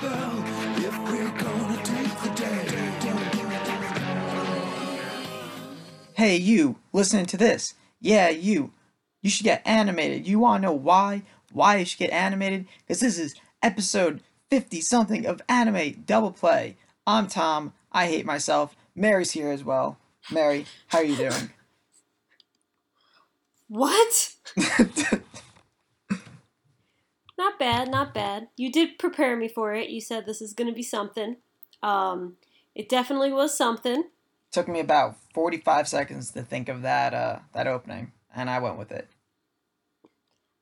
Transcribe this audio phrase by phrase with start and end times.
[0.00, 0.44] spell
[0.78, 2.66] if we're gonna take the day.
[6.14, 7.74] Hey, you, listening to this.
[8.00, 8.72] Yeah, you.
[9.22, 10.26] You should get animated.
[10.26, 11.22] You want to know why?
[11.52, 12.66] Why you should get animated?
[12.80, 16.76] Because this is episode 50 something of Anime Double Play.
[17.06, 17.72] I'm Tom.
[17.92, 18.76] I hate myself.
[18.94, 19.98] Mary's here as well.
[20.30, 21.50] Mary, how are you doing?
[23.72, 24.34] What?
[27.40, 28.48] Not bad, not bad.
[28.58, 29.88] You did prepare me for it.
[29.88, 31.36] You said this is going to be something.
[31.82, 32.36] Um,
[32.74, 34.04] it definitely was something.
[34.52, 38.76] Took me about 45 seconds to think of that uh, that opening, and I went
[38.76, 39.08] with it.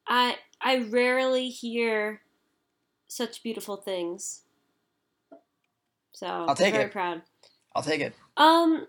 [0.06, 2.20] I I rarely hear
[3.08, 4.42] such beautiful things.
[6.12, 6.92] So I'll take very it.
[6.92, 7.22] proud.
[7.74, 8.14] I'll take it.
[8.36, 8.86] Um,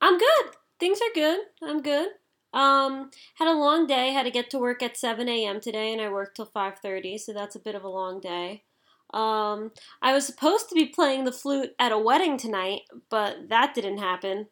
[0.00, 0.52] I'm good.
[0.80, 1.40] Things are good.
[1.62, 2.08] I'm good.
[2.56, 4.12] Um, had a long day.
[4.12, 5.60] Had to get to work at 7 a.m.
[5.60, 8.64] today, and I worked till 5:30, so that's a bit of a long day.
[9.12, 13.74] Um, I was supposed to be playing the flute at a wedding tonight, but that
[13.74, 14.48] didn't happen.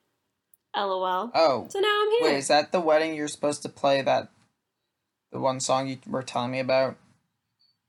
[0.76, 1.30] LOL.
[1.34, 2.32] Oh, So now I'm here.
[2.32, 4.28] wait, is that the wedding you're supposed to play that
[5.32, 6.96] the one song you were telling me about?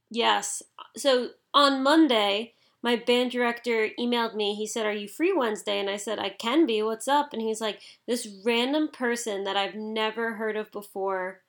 [0.09, 0.63] Yes.
[0.95, 2.54] So on Monday,
[2.85, 4.53] my band director emailed me.
[4.53, 5.79] He said, Are you free Wednesday?
[5.79, 6.83] And I said, I can be.
[6.83, 7.33] What's up?
[7.33, 11.41] And he's like, This random person that I've never heard of before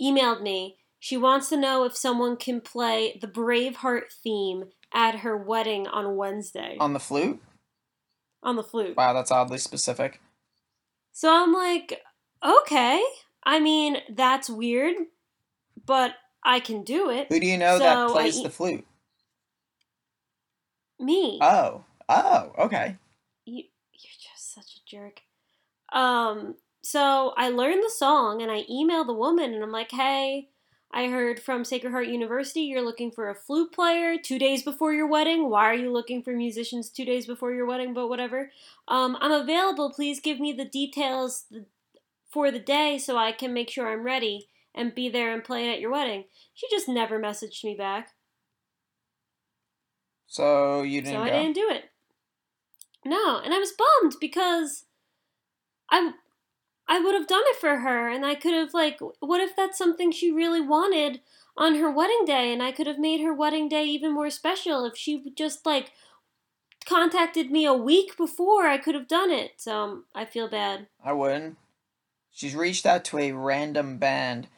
[0.00, 0.76] emailed me.
[1.00, 6.16] She wants to know if someone can play the Braveheart theme at her wedding on
[6.16, 7.40] Wednesday On the flute?
[8.42, 8.96] on the flute.
[8.96, 10.20] Wow, that's oddly specific.
[11.12, 12.02] So I'm like,
[12.44, 13.02] Okay.
[13.42, 14.96] I mean, that's weird,
[15.86, 16.12] but
[16.44, 17.28] I can do it.
[17.30, 18.84] Who do you know So, that plays the flute?
[20.98, 21.38] Me.
[21.40, 22.96] Oh, oh, okay.
[23.44, 25.20] you, you're just such a jerk.
[25.92, 30.48] Um, so I learned the song and I emailed the woman and I'm like, hey,
[30.92, 34.92] I heard from Sacred Heart University you're looking for a flute player two days before
[34.92, 35.50] your wedding.
[35.50, 37.92] Why are you looking for musicians two days before your wedding?
[37.92, 38.50] But whatever.
[38.86, 39.92] Um, I'm available.
[39.92, 41.44] Please give me the details
[42.30, 45.68] for the day so I can make sure I'm ready and be there and play
[45.68, 46.24] it at your wedding.
[46.54, 48.10] She just never messaged me back.
[50.28, 51.24] So you didn't so go.
[51.24, 51.84] I didn't do it.
[53.04, 54.84] No, and I was bummed because
[55.90, 56.12] I
[56.86, 59.78] I would have done it for her and I could have like what if that's
[59.78, 61.20] something she really wanted
[61.56, 64.84] on her wedding day and I could have made her wedding day even more special
[64.84, 65.92] if she just like
[66.86, 69.52] contacted me a week before I could have done it.
[69.56, 70.86] So um, I feel bad.
[71.04, 71.56] I wouldn't.
[72.30, 74.48] She's reached out to a random band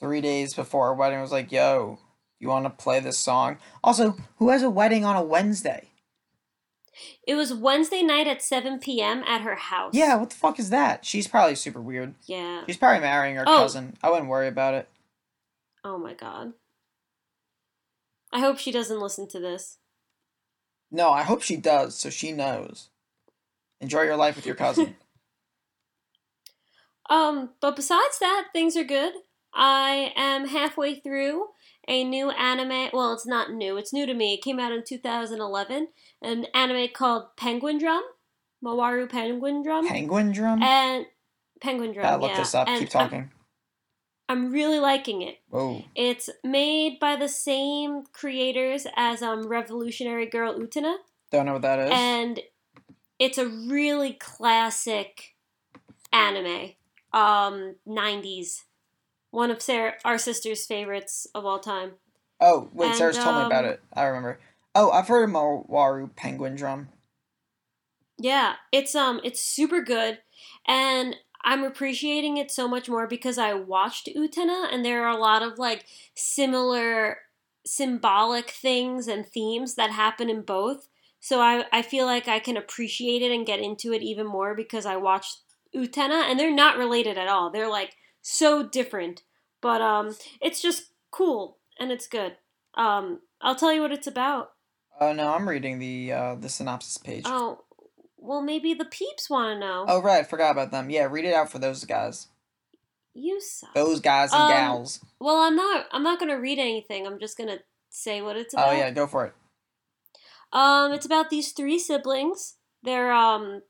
[0.00, 1.20] three days before her wedding.
[1.20, 1.98] Was like, "Yo,
[2.38, 5.90] you want to play this song?" Also, who has a wedding on a Wednesday?
[7.26, 9.22] It was Wednesday night at 7 p.m.
[9.26, 9.92] at her house.
[9.94, 11.04] Yeah, what the fuck is that?
[11.04, 12.14] She's probably super weird.
[12.24, 12.62] Yeah.
[12.66, 13.58] She's probably marrying her Oh.
[13.58, 13.98] cousin.
[14.02, 14.88] I wouldn't worry about it.
[15.84, 16.54] Oh my god.
[18.32, 19.76] I hope she doesn't listen to this.
[20.90, 22.88] No, I hope she does, so she knows.
[23.80, 24.96] Enjoy your life with your cousin.
[27.08, 29.12] Um, but besides that, things are good.
[29.56, 31.48] I am halfway through
[31.88, 32.90] a new anime.
[32.92, 33.78] Well, it's not new.
[33.78, 34.34] It's new to me.
[34.34, 35.88] It came out in 2011.
[36.22, 38.02] An anime called Penguin Drum,
[38.62, 40.62] Mawaru Penguin Drum, Penguin drum.
[40.62, 41.06] and
[41.60, 42.04] Penguin Drum.
[42.04, 42.38] Gotta look yeah.
[42.38, 42.68] this up.
[42.68, 43.30] And Keep talking.
[44.28, 45.38] I'm, I'm really liking it.
[45.48, 45.84] Whoa.
[45.94, 50.96] It's made by the same creators as um Revolutionary Girl Utena.
[51.32, 51.90] Don't know what that is.
[51.92, 52.40] and
[53.18, 55.34] it's a really classic
[56.12, 56.72] anime
[57.12, 58.62] um 90s
[59.30, 61.92] one of Sarah, our sister's favorites of all time
[62.40, 63.82] oh, wait, and, Sarah's told me about um, it.
[63.94, 64.38] I remember.
[64.74, 66.88] Oh, I've heard of Mawaru Penguin Drum.
[68.18, 70.18] yeah it's um it's super good
[70.66, 75.20] and i'm appreciating it so much more because i watched utena and there are a
[75.20, 77.18] lot of like similar
[77.66, 80.88] symbolic things and themes that happen in both
[81.20, 84.54] so i i feel like i can appreciate it and get into it even more
[84.54, 85.42] because i watched
[85.74, 87.96] utena and they're not related at all they're like
[88.28, 89.22] so different
[89.60, 92.32] but um it's just cool and it's good
[92.74, 94.50] um i'll tell you what it's about
[94.98, 97.24] Oh no, I'm reading the uh, the synopsis page.
[97.26, 97.64] oh
[98.16, 100.88] well maybe the peeps want to know Oh right, forgot about them.
[100.88, 102.28] Yeah, read it out for those guys.
[103.12, 105.04] you suck Those guys and Um, gals.
[105.20, 105.84] Well, I'm not.
[105.92, 107.06] I'm not gonna read anything.
[107.06, 107.58] I'm just gonna
[107.90, 108.68] say what it's about.
[108.68, 109.34] Oh yeah, go for it.
[110.52, 112.54] Um, it's about these three siblings.
[112.82, 113.62] They're um,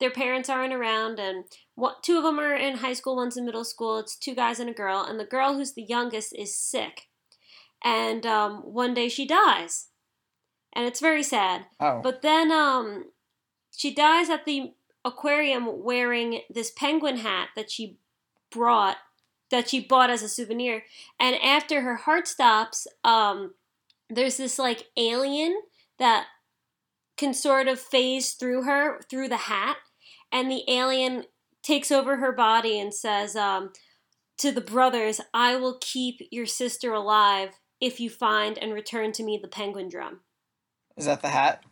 [0.00, 1.44] their parents aren't around, and
[1.74, 3.98] what two of them are in high school, one's in middle school.
[3.98, 7.08] It's two guys and a girl, and the girl who's the youngest is sick,
[7.84, 9.88] and um, one day she dies,
[10.72, 11.66] and it's very sad.
[11.78, 12.00] Oh.
[12.02, 13.10] But then um,
[13.76, 14.72] she dies at the
[15.04, 17.96] aquarium wearing this penguin hat that she
[18.50, 18.96] brought
[19.50, 20.84] that she bought as a souvenir.
[21.18, 23.54] And after her heart stops, um,
[24.08, 25.60] there's this like alien
[25.98, 26.26] that
[27.16, 29.76] can sort of phase through her through the hat,
[30.32, 31.24] and the alien
[31.62, 33.72] takes over her body and says um,
[34.38, 37.50] to the brothers, "I will keep your sister alive
[37.80, 40.20] if you find and return to me the penguin drum."
[40.96, 41.64] Is that the hat?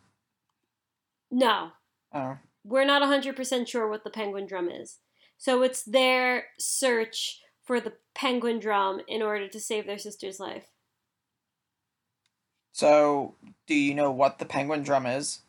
[1.31, 1.71] No,
[2.13, 2.37] Oh.
[2.63, 4.97] we're not 100% sure what the penguin drum is.
[5.37, 10.65] So it's their search for the penguin drum in order to save their sister's life.
[12.71, 13.35] So,
[13.67, 15.41] do you know what the penguin drum is?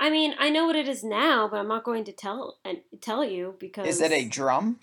[0.00, 2.78] I mean, I know what it is now, but I'm not going to tell and
[3.00, 4.78] tell you because Is it a drum?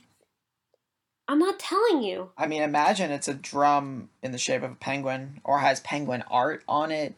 [1.28, 2.32] I'm not telling you.
[2.38, 6.24] I mean, imagine it's a drum in the shape of a penguin or has penguin
[6.30, 7.16] art on it.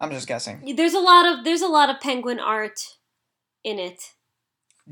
[0.00, 0.74] I'm just guessing.
[0.76, 2.96] There's a lot of there's a lot of penguin art
[3.64, 4.12] in it.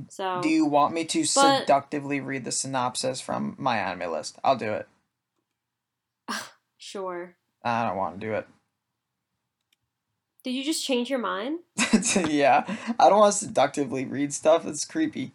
[0.08, 4.38] So Do you want me to But- seductively read the synopsis from my anime list?
[4.42, 4.88] I'll do it.
[6.78, 7.36] sure.
[7.62, 8.48] I don't want to do it.
[10.44, 11.60] Did you just change your mind?
[12.28, 12.64] yeah,
[12.98, 14.66] I don't want to seductively read stuff.
[14.66, 15.30] It's creepy.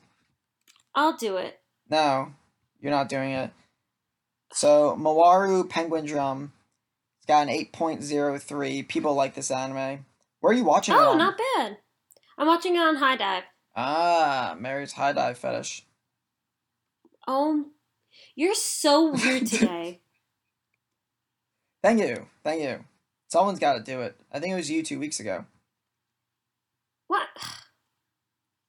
[0.94, 1.60] I'll do it.
[1.90, 2.34] No,
[2.82, 3.52] you're not doing it.
[4.52, 6.52] So, Mawaru Penguin Drum.
[7.20, 8.88] It's got an 8.03.
[8.88, 10.06] People like this anime.
[10.40, 11.18] Where are you watching it Oh, on?
[11.18, 11.78] not bad.
[12.38, 13.44] I'm watching it on HIDIVE.
[13.76, 15.86] Ah, Mary's HIDIVE fetish.
[17.28, 17.66] Oh,
[18.36, 20.00] you're so weird today.
[21.84, 22.28] Thank you.
[22.44, 22.84] Thank you.
[23.38, 24.20] Someone's got to do it.
[24.32, 25.46] I think it was you two weeks ago.
[27.06, 27.28] what?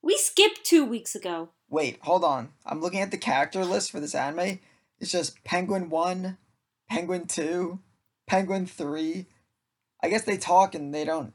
[0.02, 1.48] We skipped two weeks ago.
[1.70, 2.50] Wait, hold on.
[2.66, 4.60] I'm looking at the character list for this anime.
[5.00, 6.36] It's just Penguin 1,
[6.88, 7.78] Penguin 2,
[8.26, 9.26] Penguin 3.
[10.02, 11.32] I guess they talk and they don't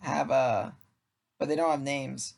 [0.00, 0.70] have uh
[1.38, 2.34] but they don't have names.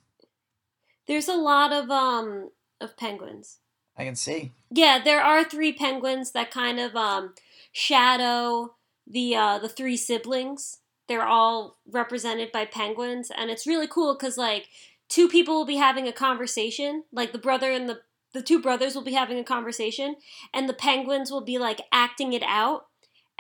[1.09, 2.51] There's a lot of um
[2.81, 3.59] of penguins.
[3.97, 4.53] I can see.
[4.71, 7.35] Yeah, there are three penguins that kind of um
[7.73, 8.77] shadow
[9.11, 10.79] the uh the three siblings.
[11.09, 14.69] They're all represented by penguins and it's really cool cuz like
[15.09, 18.03] two people will be having a conversation, like the brother and the
[18.33, 20.15] the two brothers will be having a conversation
[20.55, 22.87] and the penguins will be like acting it out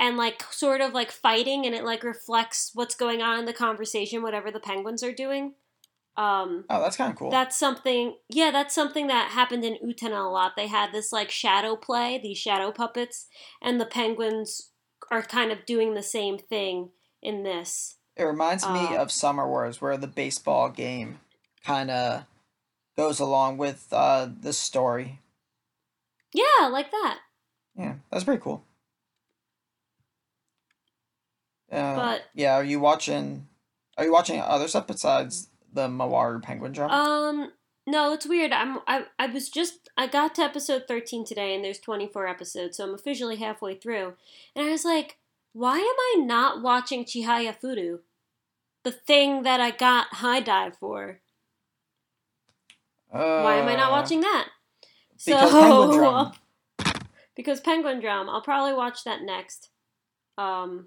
[0.00, 3.52] and like sort of like fighting and it like reflects what's going on in the
[3.52, 5.54] conversation whatever the penguins are doing.
[6.16, 7.30] Um Oh, that's kind of cool.
[7.30, 10.52] that's something, yeah, that's something that happened in Utena a lot.
[10.56, 13.26] They had this like shadow play, these shadow puppets,
[13.62, 14.69] and the penguins
[15.10, 16.90] are kind of doing the same thing
[17.22, 17.96] in this.
[18.16, 21.20] it reminds me uh, of Summer Wars where the baseball game
[21.64, 22.24] kind of
[22.96, 25.20] goes along with uh the story.
[26.32, 27.18] Yeah, like that.
[27.76, 28.64] Yeah, that's pretty cool.
[31.70, 33.46] Uh, But yeah, are you watching?
[33.96, 36.90] Are you watching other stuff besides the Mawaru Penguin Drum?
[36.90, 37.52] um
[37.86, 38.52] no, it's weird.
[38.52, 42.76] I'm I I was just I got to episode 13 today and there's 24 episodes,
[42.76, 44.14] so I'm officially halfway through.
[44.54, 45.18] And I was like,
[45.52, 48.00] why am I not watching Chihayafuru?
[48.84, 51.20] The thing that I got HIDIVE for.
[53.10, 54.48] Why am I not Uh, watching that?
[55.24, 56.32] Because Penguin Drum.
[57.36, 58.28] because Penguin Drum.
[58.30, 59.68] I'll probably watch that next.
[60.38, 60.86] Um,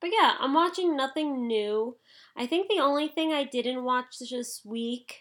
[0.00, 1.96] but yeah, I'm watching nothing new.
[2.36, 5.20] I think the only thing I didn't watch this week,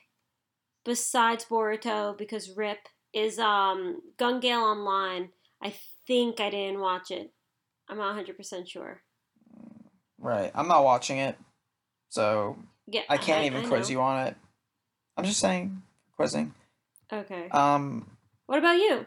[0.85, 2.79] besides Boruto, because Rip,
[3.13, 5.29] is um Gun Gale Online.
[5.61, 5.73] I
[6.07, 7.31] think I didn't watch it.
[7.89, 9.01] I'm not 100% sure.
[10.17, 11.37] Right, I'm not watching it,
[12.09, 13.93] so Yeah, I can't even quiz know.
[13.93, 14.35] you on it.
[15.17, 15.81] I'm just saying,
[16.15, 16.53] quizzing.
[17.11, 17.49] Okay.
[17.49, 18.09] Um,
[18.45, 19.05] what about you?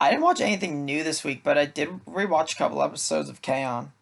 [0.00, 3.40] I didn't watch anything new this week, but I did rewatch a couple episodes of
[3.40, 3.92] K-On!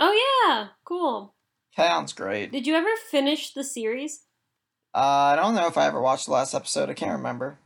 [0.00, 1.34] Oh yeah, cool.
[1.74, 2.52] K-On's great.
[2.52, 4.25] Did you ever finish the series?
[4.96, 6.88] Uh, I don't know if I ever watched the last episode.
[6.88, 7.58] I can't remember.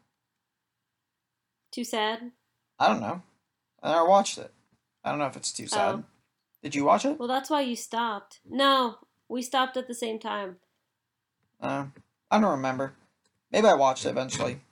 [1.70, 2.32] Too sad.
[2.76, 3.22] I don't know.
[3.80, 4.52] I never watched it.
[5.04, 5.94] I don't know if it's too sad.
[5.94, 6.04] Oh.
[6.60, 7.20] Did you watch it?
[7.20, 8.40] Well, that's why you stopped.
[8.44, 8.96] No,
[9.28, 10.56] we stopped at the same time.
[11.60, 11.84] Uh,
[12.32, 12.94] I don't remember.
[13.52, 14.62] Maybe I watched it eventually.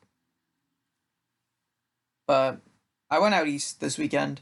[2.27, 2.59] But
[3.09, 4.41] I went out east this weekend.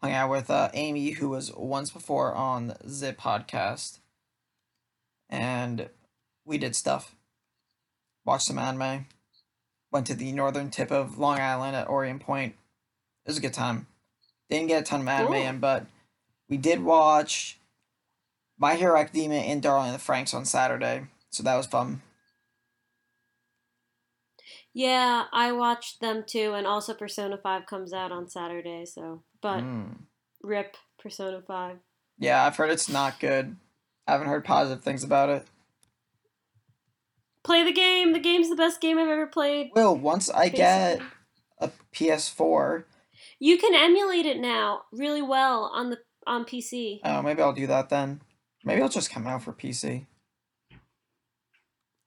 [0.00, 3.98] Hung out with uh, Amy, who was once before on the podcast.
[5.28, 5.88] And
[6.44, 7.16] we did stuff.
[8.24, 9.06] Watched some anime.
[9.90, 12.54] Went to the northern tip of Long Island at Orient Point.
[13.24, 13.86] It was a good time.
[14.48, 15.86] Didn't get a ton of anime in, but
[16.48, 17.58] we did watch
[18.58, 21.06] My Hero Academia and Darling in the Franxx on Saturday.
[21.30, 22.02] So that was fun.
[24.74, 29.22] Yeah, I watched them too, and also Persona 5 comes out on Saturday, so.
[29.40, 30.06] But Mm.
[30.42, 31.80] rip Persona 5.
[32.18, 33.56] Yeah, I've heard it's not good.
[34.06, 35.46] I haven't heard positive things about it.
[37.44, 38.12] Play the game!
[38.12, 39.70] The game's the best game I've ever played.
[39.74, 41.00] Well, once I get
[41.58, 42.84] a PS4,
[43.38, 47.00] You can emulate it now really well on the on PC.
[47.04, 48.20] Oh, maybe I'll do that then.
[48.64, 50.06] Maybe it'll just come out for PC.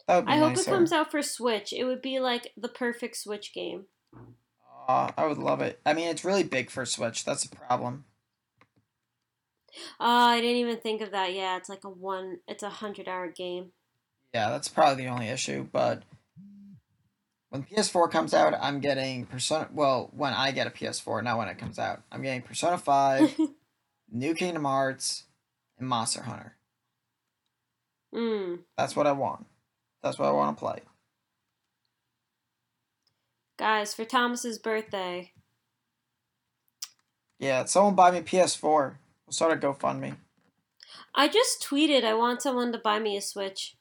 [0.07, 1.73] That would be I hope it comes out for Switch.
[1.73, 3.87] It would be like the perfect Switch game.
[4.87, 5.81] Aw, I would love it.
[5.85, 7.25] I mean, it's really big for Switch.
[7.25, 8.05] That's a problem.
[9.99, 11.33] Oh, I didn't even think of that.
[11.33, 12.37] Yeah, it's like a one.
[12.47, 13.71] It's a hundred hour game.
[14.35, 15.65] Yeah, that's probably the only issue.
[15.71, 16.03] But
[17.51, 19.69] when PS4 comes out, I'm getting Persona.
[19.73, 23.33] Well, when I get a PS4, not when it comes out, I'm getting Persona Five,
[24.11, 25.23] New Kingdom Hearts,
[25.79, 26.57] and Monster Hunter.
[28.13, 28.59] mm.
[28.77, 29.45] That's what I want.
[30.03, 30.79] That's what I want to play.
[33.57, 35.31] Guys, for Thomas's birthday,
[37.39, 38.95] Yeah, someone buy me PS4.
[39.25, 40.17] We'll start a GoFundMe.
[41.15, 43.77] I just tweeted I want someone to buy me a Switch.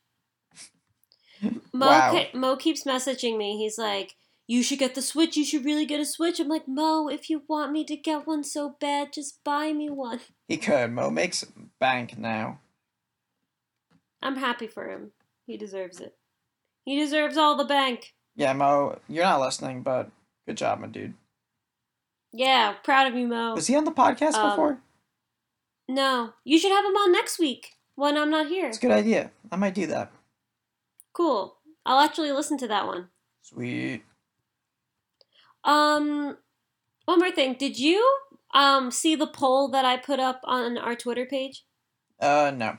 [1.72, 2.14] Mo, Wow.
[2.14, 3.56] ke- Mo keeps messaging me.
[3.58, 5.36] He's like, "You should get the Switch.
[5.36, 8.26] You should really get a Switch." I'm like, "Mo, if you want me to get
[8.26, 10.92] one so bad, just buy me one." He could.
[10.92, 11.44] Mo makes
[11.80, 12.60] bank now.
[14.22, 15.12] I'm happy for him.
[15.46, 16.16] He deserves it.
[16.84, 18.14] He deserves all the bank.
[18.36, 20.10] Yeah, Mo, you're not listening, but
[20.46, 21.14] good job, my dude.
[22.32, 23.54] Yeah, proud of you, Mo.
[23.54, 24.80] Was he on the podcast Um, before?
[25.88, 28.68] No, you should have him on next week when I'm not here.
[28.68, 29.30] It's a good idea.
[29.52, 30.10] I might do that.
[31.14, 31.56] Cool.
[31.86, 33.08] I'll actually listen to that one.
[33.42, 34.02] Sweet.
[35.64, 36.36] Um,
[37.06, 37.54] one more thing.
[37.58, 38.06] Did you
[38.52, 41.64] um see the poll that I put up on our Twitter page?
[42.20, 42.76] Uh, no.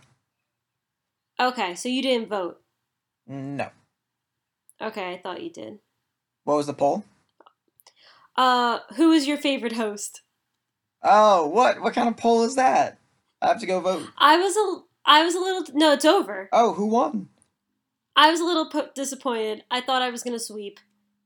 [1.39, 2.57] Okay, so you didn't vote.
[3.27, 3.69] No.
[4.81, 5.79] Okay, I thought you did.
[6.43, 7.03] What was the poll?
[8.35, 10.21] Uh, who is your favorite host?
[11.01, 11.81] Oh, what?
[11.81, 12.99] What kind of poll is that?
[13.41, 14.07] I have to go vote.
[14.17, 16.49] I was a I was a little no, it's over.
[16.51, 17.29] Oh, who won?
[18.15, 19.63] I was a little po- disappointed.
[19.69, 20.79] I thought I was gonna sweep,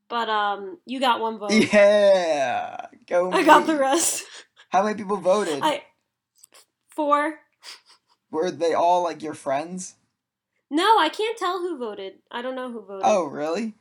[0.07, 1.51] but um, you got one vote.
[1.51, 2.87] Yeah.
[3.07, 3.31] Go.
[3.31, 4.25] I got the rest.
[4.69, 5.59] How many people voted?
[5.61, 5.83] I
[6.89, 7.39] four.
[8.31, 9.95] Were they all like your friends?
[10.69, 12.19] No, I can't tell who voted.
[12.29, 13.01] I don't know who voted.
[13.03, 13.73] Oh, really?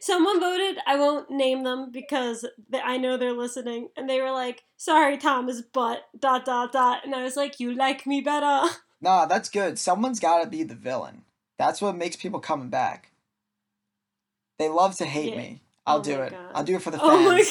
[0.00, 0.78] Someone voted.
[0.86, 5.18] I won't name them because th- I know they're listening, and they were like, "Sorry,
[5.18, 8.68] Thomas, but dot dot dot," and I was like, "You like me better."
[9.04, 9.80] Nah, that's good.
[9.80, 11.24] Someone's got to be the villain.
[11.66, 13.12] That's what makes people coming back.
[14.58, 15.38] They love to hate Yeah.
[15.38, 15.60] me.
[15.86, 16.30] I'll Oh do it.
[16.32, 16.50] God.
[16.56, 17.10] I'll do it for the fans.
[17.12, 17.42] Oh my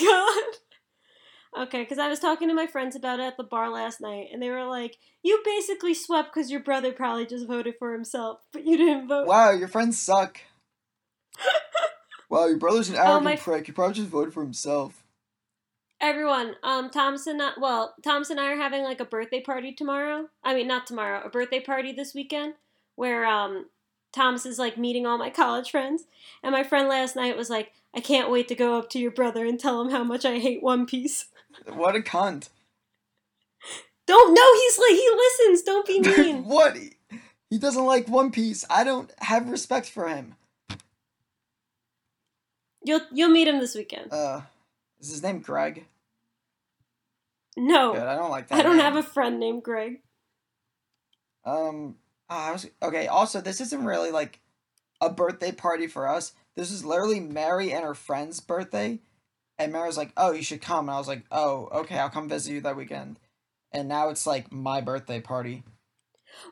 [1.53, 1.63] god.
[1.67, 4.27] Okay, because I was talking to my friends about it at the bar last night,
[4.33, 8.39] and they were like, "You basically swept because your brother probably just voted for himself,
[8.51, 10.41] but you didn't vote." Wow, your friends suck.
[12.29, 13.65] wow, your brother's an Oh, arrogant my- prick.
[13.65, 15.03] He probably just voted for himself.
[16.01, 19.71] Everyone, um, Thomas and I, well, Thomas and I are having like a birthday party
[19.71, 20.29] tomorrow.
[20.43, 22.55] I mean, not tomorrow, a birthday party this weekend
[22.95, 23.67] where um,
[24.13, 26.03] Thomas is like meeting all my college friends.
[26.43, 29.11] And my friend last night was like, I can't wait to go up to your
[29.11, 31.25] brother and tell him how much I hate One Piece.
[31.67, 32.47] What a cunt.
[34.07, 35.61] Don't, no, he's like, he listens.
[35.63, 36.43] Don't be mean.
[36.45, 36.77] what?
[37.49, 38.63] He doesn't like One Piece.
[38.69, 40.35] I don't have respect for him.
[42.83, 44.11] you'll, you'll meet him this weekend.
[44.13, 44.41] Uh,
[44.99, 45.85] is his name Greg?
[47.57, 48.03] No, Good.
[48.03, 48.59] I don't like that.
[48.59, 48.85] I don't name.
[48.85, 49.99] have a friend named Greg.
[51.45, 51.95] Um,
[52.31, 53.07] Ah, I was okay.
[53.07, 54.39] Also, this isn't really like
[55.01, 56.33] a birthday party for us.
[56.55, 58.99] This is literally Mary and her friend's birthday,
[59.59, 62.09] and Mary was like, "Oh, you should come," and I was like, "Oh, okay, I'll
[62.09, 63.19] come visit you that weekend."
[63.73, 65.63] And now it's like my birthday party.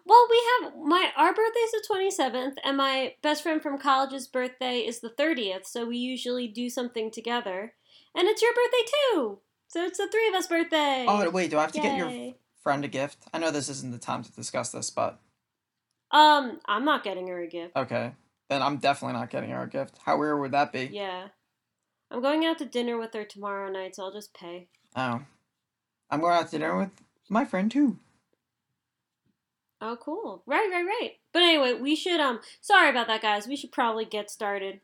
[0.05, 4.27] Well, we have my our birthday's the twenty seventh, and my best friend from college's
[4.27, 5.65] birthday is the thirtieth.
[5.65, 7.73] So we usually do something together,
[8.13, 9.39] and it's your birthday too.
[9.69, 11.05] So it's the three of us birthday.
[11.07, 12.11] Oh wait, do I have to get your
[12.63, 13.19] friend a gift?
[13.33, 15.21] I know this isn't the time to discuss this, but
[16.11, 17.75] Um, I'm not getting her a gift.
[17.75, 18.13] okay,
[18.49, 19.97] then I'm definitely not getting her a gift.
[20.05, 20.89] How weird would that be?
[20.91, 21.27] Yeah,
[22.09, 24.67] I'm going out to dinner with her tomorrow night, so I'll just pay.
[24.95, 25.21] Oh,
[26.09, 26.89] I'm going out to dinner with
[27.29, 27.97] my friend too.
[29.81, 30.43] Oh, cool.
[30.45, 31.11] Right, right, right.
[31.31, 32.39] But anyway, we should um.
[32.59, 33.47] Sorry about that, guys.
[33.47, 34.81] We should probably get started.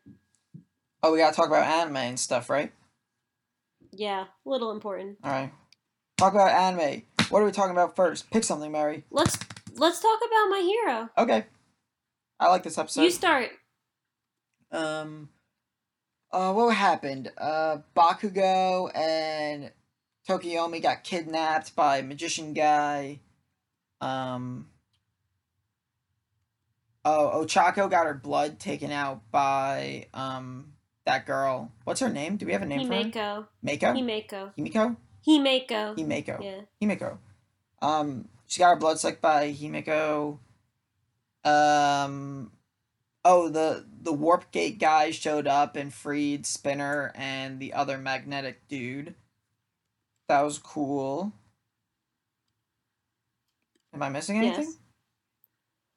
[1.04, 2.72] Oh, we gotta talk about anime and stuff, right?
[3.92, 5.18] Yeah, little important.
[5.24, 5.52] All right.
[6.18, 7.04] Talk about anime.
[7.30, 8.30] What are we talking about first?
[8.32, 9.04] Pick something, Mary.
[9.12, 9.38] Let's
[9.76, 11.10] let's talk about my hero.
[11.18, 11.46] Okay.
[12.40, 13.04] I like this episode.
[13.04, 13.50] you start.
[14.72, 15.30] um.
[16.32, 17.32] Uh, what happened?
[17.38, 19.72] Uh, Bakugo and
[20.28, 23.20] Tokoyami got kidnapped by magician guy.
[24.02, 24.68] Um.
[27.06, 30.74] Oh, Ochako got her blood taken out by um
[31.06, 31.72] that girl.
[31.84, 32.36] What's her name?
[32.38, 33.00] Do we have a name for her?
[33.04, 33.48] Himeko.
[33.62, 33.94] Mako.
[33.94, 34.54] Himeko.
[34.58, 34.98] Himiko.
[35.28, 35.96] Himeko.
[35.98, 36.44] Himeko.
[36.44, 36.62] Yeah.
[36.82, 37.18] Himiko.
[37.82, 40.40] Um, she got her blood sucked by Himiko.
[41.44, 42.52] Um,
[43.24, 48.68] oh, the the warp gate guy showed up and freed Spinner and the other magnetic
[48.68, 49.16] dude.
[50.28, 51.34] That was cool.
[53.94, 54.66] Am I missing anything?
[54.66, 54.78] Yes.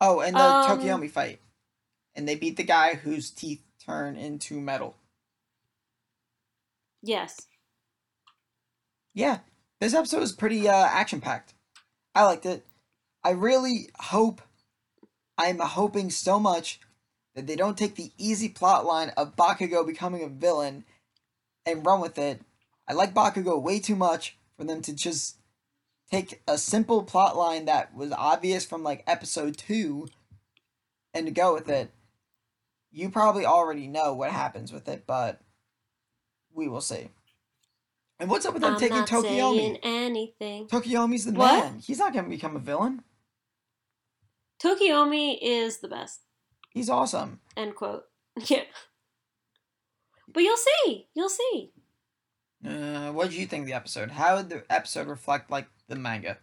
[0.00, 1.40] Oh, and the Um, Tokoyami fight.
[2.14, 4.96] And they beat the guy whose teeth turn into metal.
[7.02, 7.46] Yes.
[9.14, 9.38] Yeah,
[9.80, 11.54] this episode was pretty uh, action packed.
[12.18, 12.66] I liked it.
[13.22, 14.42] I really hope,
[15.38, 16.80] I'm hoping so much
[17.36, 20.84] that they don't take the easy plot line of Bakugo becoming a villain
[21.64, 22.42] and run with it.
[22.88, 25.36] I like Bakugo way too much for them to just
[26.10, 30.08] take a simple plot line that was obvious from like episode 2
[31.14, 31.92] and to go with it.
[32.90, 35.40] You probably already know what happens with it, but
[36.52, 37.10] we will see.
[38.20, 40.66] And what's up with them I'm taking not saying anything.
[40.66, 41.64] Tokoyami's the What?
[41.64, 41.78] man.
[41.80, 43.02] He's not gonna become a villain.
[44.62, 46.20] Tokoyami is the best.
[46.70, 47.40] He's awesome.
[47.56, 48.04] End quote.
[48.46, 48.62] Yeah.
[50.32, 51.08] But you'll see.
[51.14, 51.72] You'll see.
[52.64, 54.10] Uh, what did you think of the episode?
[54.10, 56.38] How did the episode reflect like the manga?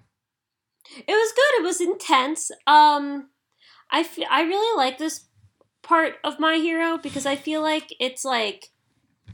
[0.98, 1.62] It was good.
[1.62, 2.52] It was intense.
[2.68, 3.30] Um,
[3.92, 5.26] I I really like this
[5.84, 8.70] part of My Hero because I feel like it's like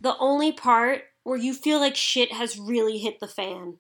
[0.01, 3.77] the only part where you feel like shit has really hit the fan.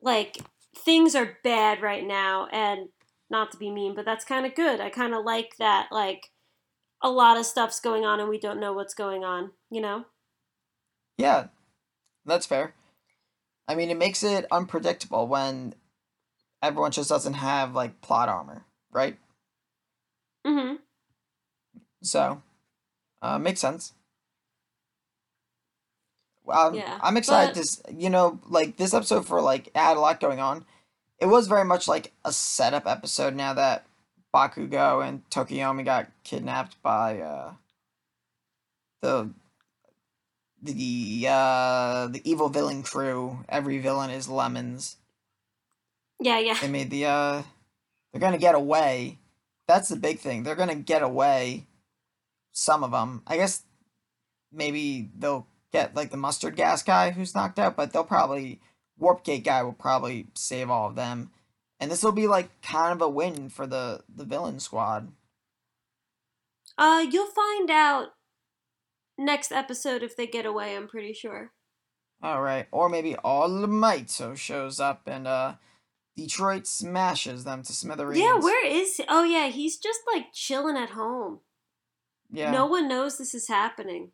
[0.00, 0.38] Like
[0.76, 2.88] things are bad right now, and
[3.30, 4.80] not to be mean, but that's kind of good.
[4.80, 5.88] I kind of like that.
[5.90, 6.30] Like
[7.02, 9.50] a lot of stuff's going on, and we don't know what's going on.
[9.70, 10.04] You know?
[11.16, 11.48] Yeah,
[12.24, 12.74] that's fair.
[13.66, 15.74] I mean, it makes it unpredictable when
[16.62, 19.18] everyone just doesn't have like plot armor, right?
[20.46, 20.76] Mm-hmm.
[22.02, 22.42] So,
[23.20, 23.92] uh, makes sense.
[26.50, 29.96] Um, Yeah, I'm excited but- to, you know, like this episode for like it had
[29.96, 30.64] a lot going on.
[31.18, 33.34] It was very much like a setup episode.
[33.34, 33.86] Now that
[34.34, 37.52] Bakugo and Tokoyami got kidnapped by uh,
[39.00, 39.30] the
[40.62, 43.44] the uh, the evil villain crew.
[43.48, 44.96] Every villain is lemons.
[46.20, 46.58] Yeah, yeah.
[46.60, 47.42] They made the uh,
[48.12, 49.18] they're gonna get away.
[49.66, 50.42] That's the big thing.
[50.42, 51.66] They're gonna get away.
[52.52, 53.62] Some of them, I guess.
[54.52, 58.60] Maybe they'll get like the mustard gas guy who's knocked out, but they'll probably
[58.98, 61.30] warp gate guy will probably save all of them,
[61.80, 65.12] and this will be like kind of a win for the the villain squad.
[66.76, 68.08] Uh, you'll find out
[69.16, 70.76] next episode if they get away.
[70.76, 71.52] I'm pretty sure.
[72.22, 75.54] All right, or maybe All Might so shows up and uh,
[76.16, 78.18] Detroit smashes them to smithereens.
[78.18, 78.96] Yeah, where is?
[78.96, 79.04] He?
[79.08, 81.40] Oh yeah, he's just like chilling at home.
[82.30, 84.10] Yeah, No one knows this is happening.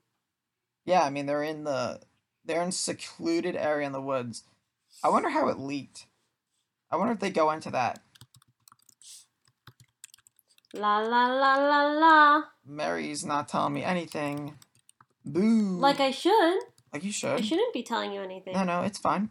[0.85, 2.01] Yeah, I mean they're in the
[2.45, 4.45] they're in secluded area in the woods.
[5.03, 6.07] I wonder how it leaked.
[6.91, 8.01] I wonder if they go into that.
[10.73, 12.43] La la la la la.
[12.67, 14.57] Mary's not telling me anything.
[15.25, 15.79] Boo.
[15.79, 16.59] Like I should.
[16.93, 17.31] like you should.
[17.31, 17.47] I should.
[17.47, 18.55] shouldn't be telling you anything.
[18.55, 19.31] No, no, it's fine.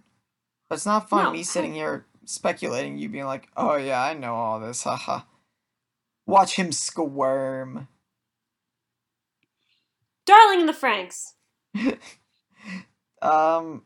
[0.69, 2.97] But it's not fun No, me sitting here speculating.
[2.97, 5.21] You being like, "Oh yeah, I know all this." Haha.
[6.25, 7.87] Watch him squirm.
[10.25, 11.33] Darling in the Franxx.
[13.21, 13.83] um,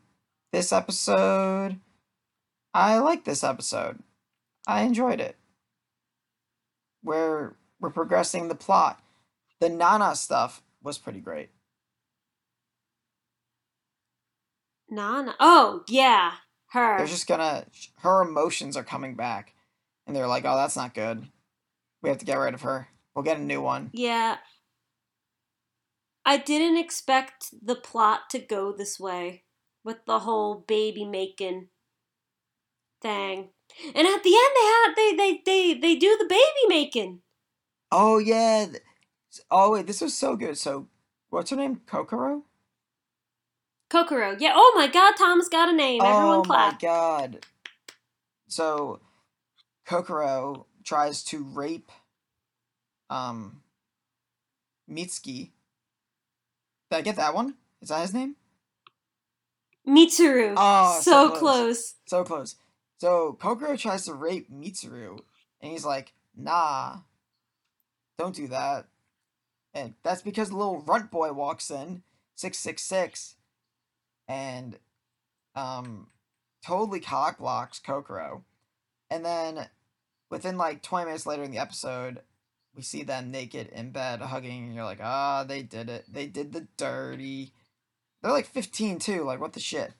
[0.52, 1.80] this episode,
[2.74, 3.98] I like this episode.
[4.66, 5.36] I enjoyed it.
[7.02, 9.00] We're we're progressing the plot.
[9.60, 11.50] The Nana stuff was pretty great.
[14.90, 15.34] Nana.
[15.40, 16.32] Oh yeah,
[16.70, 16.98] her.
[16.98, 17.64] They're just gonna
[17.98, 19.54] her emotions are coming back,
[20.06, 21.28] and they're like, "Oh, that's not good.
[22.02, 22.88] We have to get rid of her.
[23.14, 24.36] We'll get a new one." Yeah.
[26.28, 29.44] I didn't expect the plot to go this way
[29.82, 31.68] with the whole baby making
[33.00, 33.48] thing.
[33.94, 37.22] And at the end they had they they they they do the baby making.
[37.90, 38.66] Oh yeah.
[39.50, 40.58] Oh wait, this was so good.
[40.58, 40.88] So,
[41.30, 41.80] what's her name?
[41.86, 42.42] Kokoro.
[43.88, 44.36] Kokoro.
[44.38, 46.02] Yeah, oh my god, Tom's got a name.
[46.02, 46.74] Everyone oh clap.
[46.74, 47.46] my god.
[48.48, 49.00] So
[49.86, 51.90] Kokoro tries to rape
[53.08, 53.62] um
[54.90, 55.52] Mitsuki.
[56.90, 57.54] Did I get that one?
[57.82, 58.36] Is that his name?
[59.86, 60.54] Mitsuru.
[60.56, 61.38] Oh, so, so close.
[61.38, 61.94] close.
[62.06, 62.56] So close.
[62.98, 65.20] So Kokoro tries to rape Mitsuru
[65.60, 66.98] and he's like, nah.
[68.18, 68.86] Don't do that.
[69.72, 72.02] And that's because the little runt boy walks in,
[72.34, 73.36] six six six,
[74.26, 74.78] and
[75.54, 76.08] um
[76.64, 78.42] totally cock blocks Kokoro.
[79.10, 79.68] And then
[80.30, 82.22] within like 20 minutes later in the episode,
[82.78, 86.04] we see them naked in bed hugging, and you're like, ah, they did it.
[86.08, 87.52] They did the dirty.
[88.22, 89.94] They're like 15 too, like what the shit.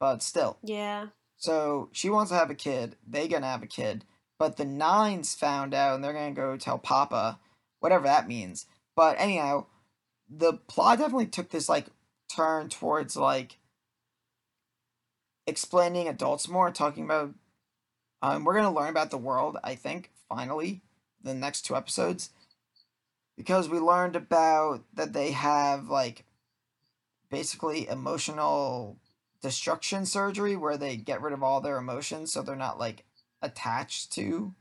[0.00, 0.58] But still.
[0.64, 1.08] Yeah.
[1.36, 2.96] So she wants to have a kid.
[3.06, 4.04] They gonna have a kid.
[4.40, 7.38] But the nines found out and they're gonna go tell Papa,
[7.78, 8.66] whatever that means.
[8.96, 9.66] But anyhow,
[10.28, 11.86] the plot definitely took this like
[12.34, 13.58] turn towards like
[15.46, 17.34] explaining adults more, talking about
[18.22, 19.58] Um, we're gonna learn about the world.
[19.62, 20.82] I think finally,
[21.24, 22.30] the next two episodes,
[23.36, 26.24] because we learned about that they have like
[27.30, 28.96] basically emotional
[29.42, 33.04] destruction surgery where they get rid of all their emotions so they're not like
[33.42, 34.54] attached to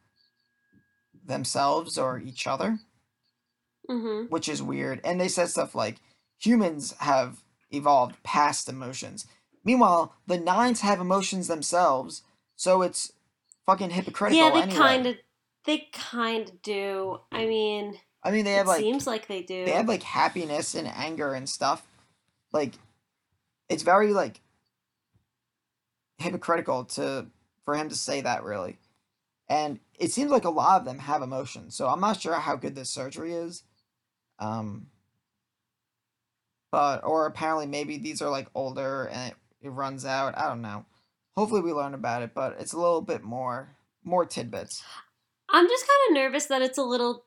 [1.26, 2.80] themselves or each other
[3.90, 4.28] Mm-hmm.
[4.30, 5.02] which is weird.
[5.04, 5.98] And they said stuff like
[6.40, 9.28] humans have evolved past emotions.
[9.66, 12.24] Meanwhile, the nines have emotions themselves,
[12.56, 13.12] so it's
[13.66, 14.42] fucking hypocritical.
[14.42, 14.78] Yeah, they anyway.
[14.78, 15.16] kind of,
[15.66, 17.20] they kind of do.
[17.32, 19.66] I mean, I mean, they it have like seems like they do.
[19.66, 21.86] they have like happiness and anger and stuff.
[22.52, 22.74] Like,
[23.70, 24.42] it's very like
[26.18, 27.28] hypocritical to
[27.66, 28.78] for him to say that really.
[29.50, 32.56] And it seems like a lot of them have emotions, so I'm not sure how
[32.56, 33.64] good this surgery is.
[34.40, 34.88] Um,
[36.72, 40.38] but or apparently maybe these are like older and it, it runs out.
[40.38, 40.86] I don't know.
[41.38, 44.84] Hopefully we learn about it, but it's a little bit more more tidbits.
[45.54, 47.26] I'm just kind of nervous that it's a little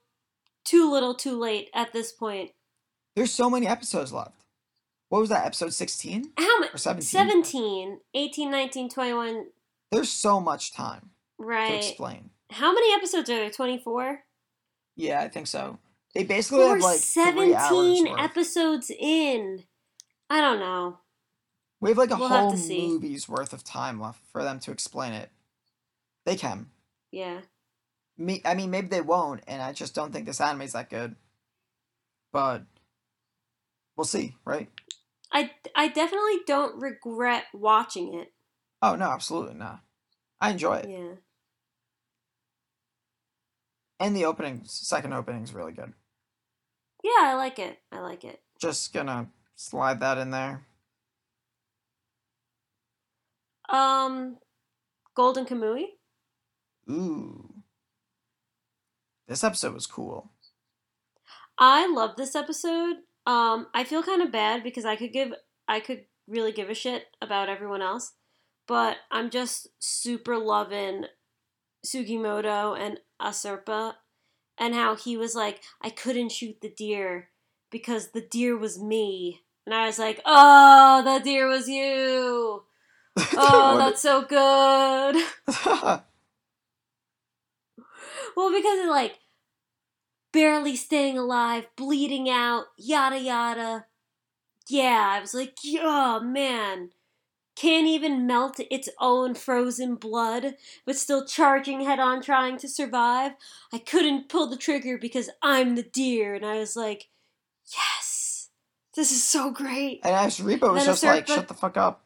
[0.65, 2.51] too little, too late at this point.
[3.15, 4.43] There's so many episodes left.
[5.09, 5.47] What was that?
[5.47, 6.75] Episode 16 How much?
[6.75, 7.07] or 17?
[7.07, 9.47] 17, 18, 19, 21.
[9.93, 11.71] There's so much time Right.
[11.71, 12.31] to explain.
[12.51, 13.51] How many episodes are there?
[13.51, 14.25] 24?
[14.97, 15.79] Yeah, I think so.
[16.15, 18.21] They basically We're have like three 17 hours worth.
[18.21, 19.65] episodes in.
[20.29, 20.99] I don't know.
[21.81, 25.13] We have like a We'll whole movie's worth of time left for them to explain
[25.13, 25.31] it.
[26.25, 26.71] They can.
[27.13, 27.43] Yeah.
[28.19, 31.17] Me, I mean, maybe they won't, and I just don't think this anime's that good.
[32.33, 32.63] But
[33.97, 34.69] we'll see, right?
[35.33, 38.33] I, I definitely don't regret watching it.
[38.81, 39.81] Oh no, absolutely not.
[40.41, 41.15] I enjoy it, Yeah.
[43.99, 45.93] and the opening, second opening is really good.
[47.03, 47.79] Yeah, I like it.
[47.93, 48.41] I like it.
[48.59, 50.67] Just gonna slide that in there.
[53.69, 54.39] Um,
[55.15, 55.85] Golden Kamuy?
[56.91, 57.56] Ooh,
[59.29, 60.31] this episode was cool.
[61.59, 62.97] I love this episode.
[63.27, 65.33] Um, I feel kind of bad because I could give
[65.67, 68.13] I could really give a shit about everyone else,
[68.69, 71.07] but I'm just super loving
[71.85, 73.95] Sugimoto and Asirpa
[74.59, 77.31] and how he was like, I couldn't shoot the deer
[77.71, 79.43] because the deer was me.
[79.67, 82.65] And I was like, oh, the deer was you.
[83.39, 85.17] Oh, that's so good.
[88.37, 89.19] Well, because of like
[90.33, 93.87] barely staying alive, bleeding out, yada yada.
[94.69, 96.91] Yeah, I was like, oh man.
[97.57, 103.33] Can't even melt its own frozen blood, but still charging head on trying to survive.
[103.73, 107.09] I couldn't pull the trigger because I'm the deer, and I was like,
[107.75, 108.51] yes,
[108.95, 110.01] this is so great.
[110.05, 112.05] and Asirpa was just like, "Shut the fuck up."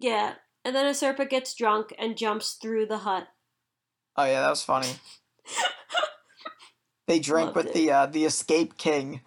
[0.00, 3.26] Yeah, and then Asirpa gets drunk and jumps through the hut.
[4.16, 4.88] Oh yeah, that was funny.
[7.06, 7.74] They drank Loved with it.
[7.74, 9.20] the uh, the Escape King.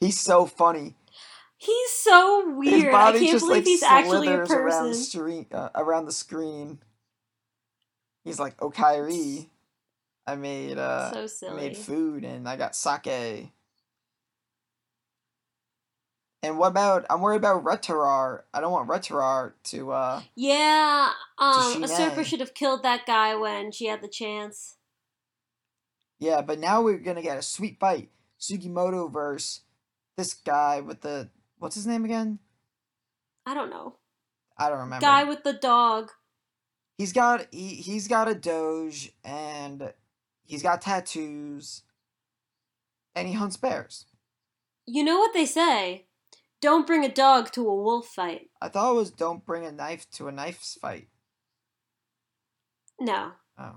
[0.00, 0.94] He's so funny.
[1.58, 2.74] He's so weird.
[2.74, 4.88] His I body can't just believe like he's actually a slithers around person.
[4.90, 5.46] the screen.
[5.52, 6.78] Uh, around the screen.
[8.24, 9.48] He's like, "Oh, Kyrie,
[10.26, 11.56] I made uh, so I silly.
[11.56, 13.50] made food and I got sake."
[16.42, 17.06] And what about?
[17.10, 18.42] I'm worried about Retarar.
[18.54, 19.92] I don't want Retarar to.
[19.92, 21.82] uh Yeah, um, Shine.
[21.82, 24.75] Asirpa should have killed that guy when she had the chance.
[26.18, 28.10] Yeah, but now we're gonna get a sweet fight.
[28.40, 29.62] Sugimoto versus
[30.16, 32.38] this guy with the what's his name again?
[33.44, 33.96] I don't know.
[34.58, 35.04] I don't remember.
[35.04, 36.10] Guy with the dog.
[36.98, 39.92] He's got he, he's got a doge and
[40.44, 41.82] he's got tattoos
[43.14, 44.06] and he hunts bears.
[44.86, 46.06] You know what they say?
[46.60, 48.50] Don't bring a dog to a wolf fight.
[48.62, 51.08] I thought it was don't bring a knife to a knife's fight.
[52.98, 53.32] No.
[53.58, 53.76] Oh.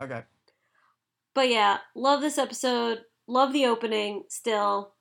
[0.00, 0.22] Okay.
[1.38, 3.02] But yeah, love this episode.
[3.28, 4.94] Love the opening still.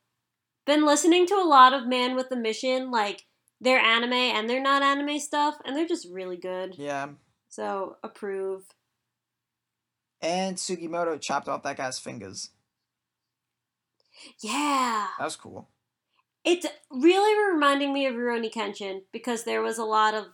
[0.68, 3.26] Been listening to a lot of Man with a Mission, like
[3.60, 6.76] their anime and their not anime stuff, and they're just really good.
[6.78, 7.08] Yeah.
[7.50, 8.66] So approve.
[10.22, 12.52] And Sugimoto chopped off that guy's fingers.
[14.40, 15.08] Yeah.
[15.18, 15.70] That was cool.
[16.46, 20.28] It's really reminding me of Rurouni Kenshin because there was a lot of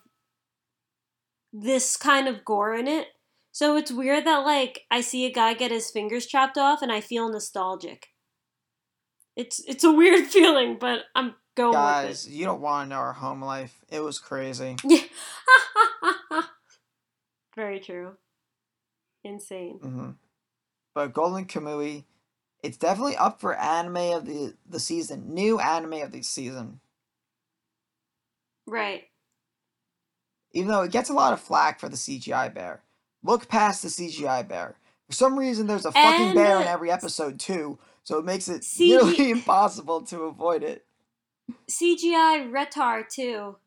[1.54, 3.08] this kind of gore in it.
[3.54, 6.92] So it's weird that like I see a guy get his fingers chopped off and
[6.92, 8.08] I feel nostalgic.
[9.36, 13.14] It's it's a weird feeling, but I'm going Guys, you don't want to know our
[13.14, 13.86] home life.
[13.90, 14.76] It was crazy.
[14.86, 15.04] Yeah.
[17.56, 18.18] Very true.
[19.24, 19.78] Insane.
[19.82, 20.10] hmm
[20.96, 22.04] But Golden Kamuy,
[22.64, 25.34] it's definitely up for anime of the the season.
[25.34, 26.80] New anime of the season.
[28.66, 29.04] Right.
[30.54, 32.82] even though it gets a lot of flack for the CGI bear.
[33.24, 34.76] Look past the CGI bear.
[35.08, 38.48] For some reason, there's a fucking And bear in every episode too, so it makes
[38.48, 40.86] it CG nearly impossible to avoid it.
[41.70, 43.58] CGI Retar too.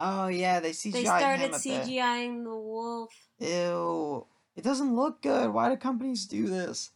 [0.00, 3.14] Oh yeah, they CGI They started CGIing the wolf.
[3.38, 4.26] Ew.
[4.56, 5.50] It doesn't look good.
[5.52, 6.90] Why do companies do this?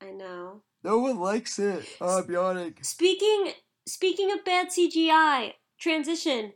[0.00, 0.62] I know.
[0.82, 1.84] No one likes it.
[2.00, 2.74] Oh, I'm yawning.
[2.82, 3.52] Speaking
[3.86, 6.54] speaking of bad CGI, transition.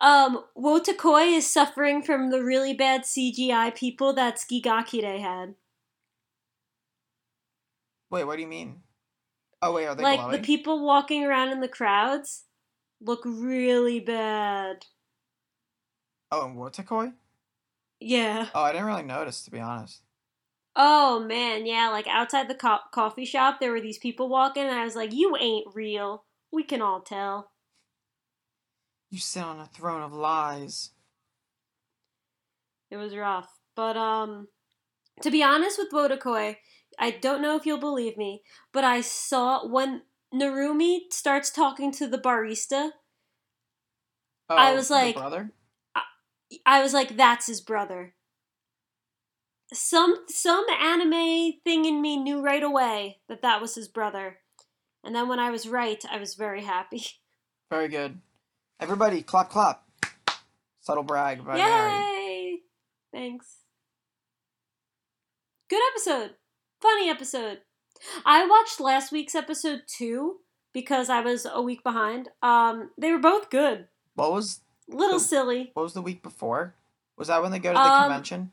[0.00, 5.54] Um, Wotakoi is suffering from the really bad CGI people that Tsuki ga Kirei had.
[8.10, 8.82] Wait, what do you mean?
[9.60, 10.36] Oh wait, are they like glowing?
[10.36, 12.44] the people walking around in the crowds
[13.00, 14.86] look really bad.
[16.30, 17.14] oh, and Wotakoi?
[18.00, 18.46] Yeah.
[18.54, 20.02] Oh, I didn't really notice to be honest.
[20.76, 21.88] Oh man, yeah.
[21.88, 25.12] Like outside the co- coffee shop, there were these people walking, and I was like,
[25.12, 26.24] "You ain't real.
[26.52, 27.50] We can all tell."
[29.10, 30.90] You sit on a throne of lies.
[32.90, 33.48] It was rough.
[33.74, 34.48] But um
[35.22, 36.56] to be honest with Wotakoi,
[36.98, 38.42] I don't know if you'll believe me,
[38.72, 40.02] but I saw when
[40.34, 42.90] Narumi starts talking to the barista,
[44.50, 45.52] Oh, I was like- brother.
[46.64, 48.14] I was like that's his brother.
[49.72, 54.38] Some some anime thing in me knew right away that that was his brother.
[55.04, 57.04] And then when I was right, I was very happy.
[57.70, 58.22] Very good.
[58.80, 59.82] Everybody, clap, clap.
[60.80, 61.92] Subtle brag by Mary.
[61.92, 62.58] Yay!
[63.12, 63.56] Thanks.
[65.68, 66.34] Good episode.
[66.80, 67.58] Funny episode.
[68.24, 70.36] I watched last week's episode too
[70.72, 72.28] because I was a week behind.
[72.42, 73.88] Um, they were both good.
[74.14, 74.60] What was
[74.90, 75.70] Little The- silly.
[75.74, 76.74] what was the week before?
[77.16, 78.52] Was that when they go to the Um, convention?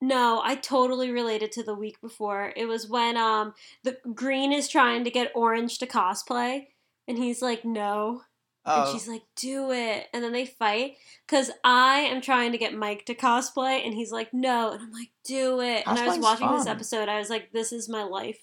[0.00, 2.52] No, I totally related to the week before.
[2.56, 6.68] It was when um the green is trying to get orange to cosplay,
[7.06, 8.22] and he's like, no.
[8.66, 10.08] Oh, And she's like, do it.
[10.12, 10.96] And then they fight.
[11.26, 13.84] Because I am trying to get Mike to cosplay.
[13.84, 14.72] And he's like, no.
[14.72, 15.84] And I'm like, do it.
[15.86, 17.08] And I was watching this episode.
[17.08, 18.38] I was like, this is my life.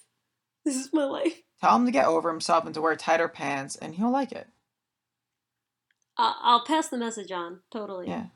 [0.64, 1.42] This is my life.
[1.60, 4.48] tell him to get over himself and to wear tighter pants, and he'll like it.
[6.16, 7.60] Uh, I'll pass the message on.
[7.70, 8.08] Totally.
[8.08, 8.26] Yeah.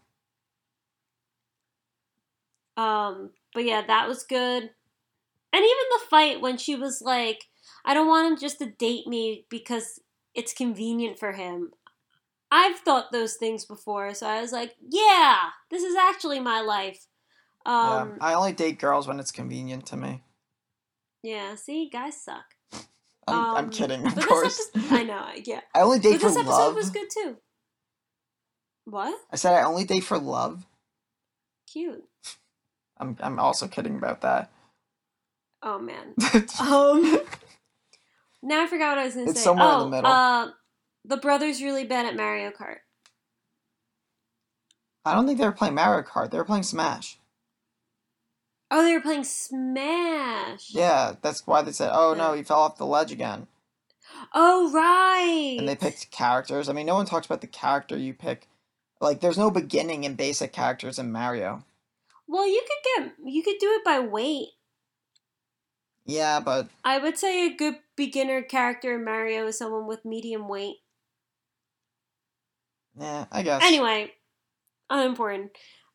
[2.77, 4.63] Um, but yeah, that was good.
[5.53, 7.45] And even the fight when she was like,
[7.85, 10.01] I don't want him just to date me because
[10.35, 11.71] it's convenient for him.
[12.51, 15.39] I've thought those things before, so I was like, yeah,
[15.71, 17.07] this is actually my life.
[17.67, 18.17] Um, yeah.
[18.21, 20.23] I only date girls when it's convenient to me.
[21.23, 22.45] Yeah, see, guys suck.
[23.27, 24.71] I'm, I'm Um, kidding, of course.
[24.75, 25.61] Episode, I know, yeah.
[25.75, 26.75] I only date But for this episode love.
[26.77, 27.37] was good too.
[28.87, 29.19] What?
[29.31, 30.65] I said I only date for love.
[31.71, 32.05] Cute.
[32.97, 34.51] I'm I'm also kidding about that.
[35.63, 36.15] Oh man.
[36.61, 37.21] Um.
[38.43, 39.45] now I forgot what I was gonna It's say.
[39.45, 40.11] somewhere in oh, the middle.
[40.11, 40.49] Uh,
[41.09, 42.79] the brother's really bad at Mario Kart.
[45.05, 46.31] I don't think they were playing Mario Kart.
[46.31, 47.19] They were playing Smash.
[48.71, 50.69] Oh, they were playing Smash.
[50.71, 53.47] Yeah, that's why they said, "Oh no, he fell off the ledge again."
[54.35, 55.57] Oh right.
[55.59, 56.69] And they picked characters.
[56.69, 58.47] I mean, no one talks about the character you pick.
[59.01, 61.65] Like, there's no beginning in basic characters in Mario.
[62.27, 64.49] Well, you could get you could do it by weight.
[66.05, 70.49] Yeah, but I would say a good beginner character in Mario is someone with medium
[70.49, 70.77] weight.
[73.01, 73.63] Yeah, I guess.
[73.65, 74.13] Anyway,
[74.91, 75.51] unimportant.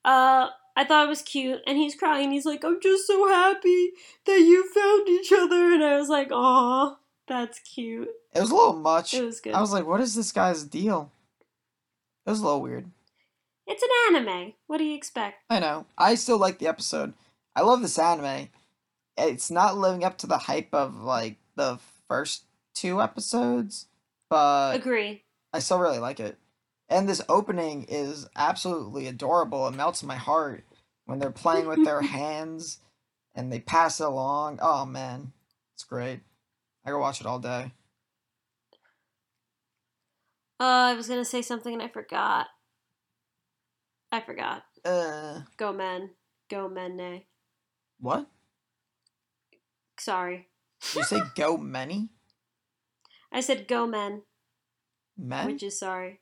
[0.05, 2.31] Uh, I thought it was cute, and he's crying.
[2.31, 3.91] He's like, "I'm just so happy
[4.25, 8.55] that you found each other," and I was like, "Aw, that's cute." it was a
[8.55, 9.13] little much.
[9.13, 9.53] It was good.
[9.53, 11.11] I was like, "What is this guy's deal?"
[12.25, 12.89] It was a little weird.
[13.67, 14.53] It's an anime.
[14.67, 15.43] What do you expect?
[15.49, 15.85] I know.
[15.97, 17.13] I still like the episode.
[17.55, 18.49] I love this anime.
[19.17, 23.87] It's not living up to the hype of like the first two episodes,
[24.29, 25.23] but Agree.
[25.53, 26.37] I still really like it.
[26.93, 29.67] And this opening is absolutely adorable.
[29.67, 30.63] It melts my heart
[31.05, 32.81] when they're playing with their hands
[33.33, 34.59] and they pass it along.
[34.61, 35.33] Oh man,
[35.73, 36.19] it's great.
[36.85, 37.71] I could watch it all day.
[40.59, 42.45] Uh, I was gonna say something and I forgot.
[44.11, 44.63] I forgot.
[44.85, 46.11] Uh, Go men.
[46.47, 47.25] Go men nay.
[47.99, 48.27] what?
[49.99, 50.47] Sorry.
[50.93, 52.09] Did you say go many
[53.31, 54.21] I said go men,
[55.17, 55.47] men?
[55.47, 56.19] which is sorry.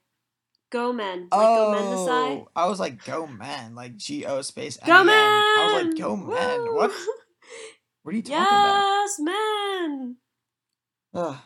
[0.72, 1.28] Go men.
[1.32, 2.38] Like go men the side.
[2.38, 5.18] Oh, I was like go men, like G O space Go M E N.
[5.18, 6.74] I was like go men.
[6.74, 6.92] What?
[8.04, 8.80] What are you talking about?
[8.80, 10.16] Yes, men.
[11.14, 11.38] Ugh.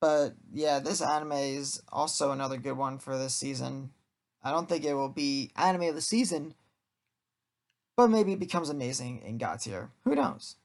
[0.00, 3.90] But yeah, this anime is also another good one for this season.
[4.44, 6.54] I don't think it will be anime of the season,
[7.96, 9.90] but maybe it becomes amazing in God tier.
[10.04, 10.56] Who knows?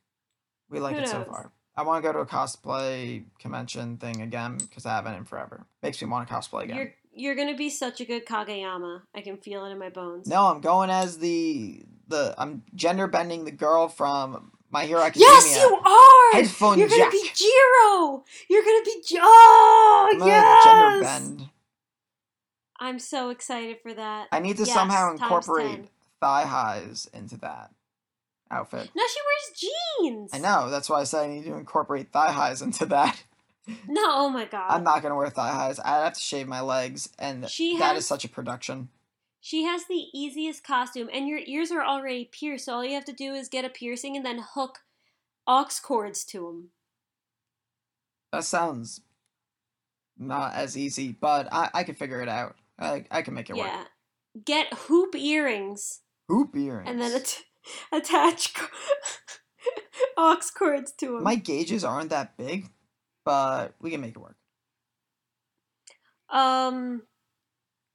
[0.69, 1.51] We like Who it so far.
[1.75, 5.65] I want to go to a cosplay convention thing again because I haven't in forever.
[5.81, 6.75] Makes me want to cosplay again.
[6.75, 9.01] You're you're gonna be such a good Kageyama.
[9.15, 10.27] I can feel it in my bones.
[10.27, 15.27] No, I'm going as the the I'm gender bending the girl from My Hero Academia.
[15.31, 16.31] Yes, you are.
[16.33, 17.11] Headphone You're gonna jack.
[17.11, 18.23] be Jiro.
[18.49, 19.01] You're gonna be.
[19.05, 20.63] J- Oh I'm gonna yes.
[20.63, 21.49] gender bend.
[22.79, 24.29] I'm so excited for that.
[24.31, 25.89] I need to Yes, somehow incorporate
[26.21, 27.71] thigh highs into that
[28.49, 28.89] outfit.
[28.95, 29.59] No, she wears
[30.15, 30.31] jeans.
[30.33, 30.69] I know.
[30.69, 33.21] That's why I said I need to incorporate thigh highs into that.
[33.87, 34.67] No, oh my god.
[34.71, 35.79] I'm not gonna wear thigh highs.
[35.79, 38.89] I'd have to shave my legs, and She that is has- such a production.
[39.41, 43.05] She has the easiest costume, and your ears are already pierced, so all you have
[43.05, 44.79] to do is get a piercing and then hook
[45.47, 46.69] aux cords to them.
[48.33, 49.01] That sounds
[50.17, 52.55] not as easy, but I I can figure it out.
[52.77, 53.79] I I can make it Yeah.
[53.79, 53.87] work.
[54.45, 56.89] Get hoop earrings Hoop earrings.
[56.89, 57.43] and then at-
[57.91, 58.53] attach
[60.17, 61.23] aux cords to them.
[61.23, 62.69] My gauges aren't that big,
[63.29, 64.35] but we can make it work.
[66.31, 67.03] um,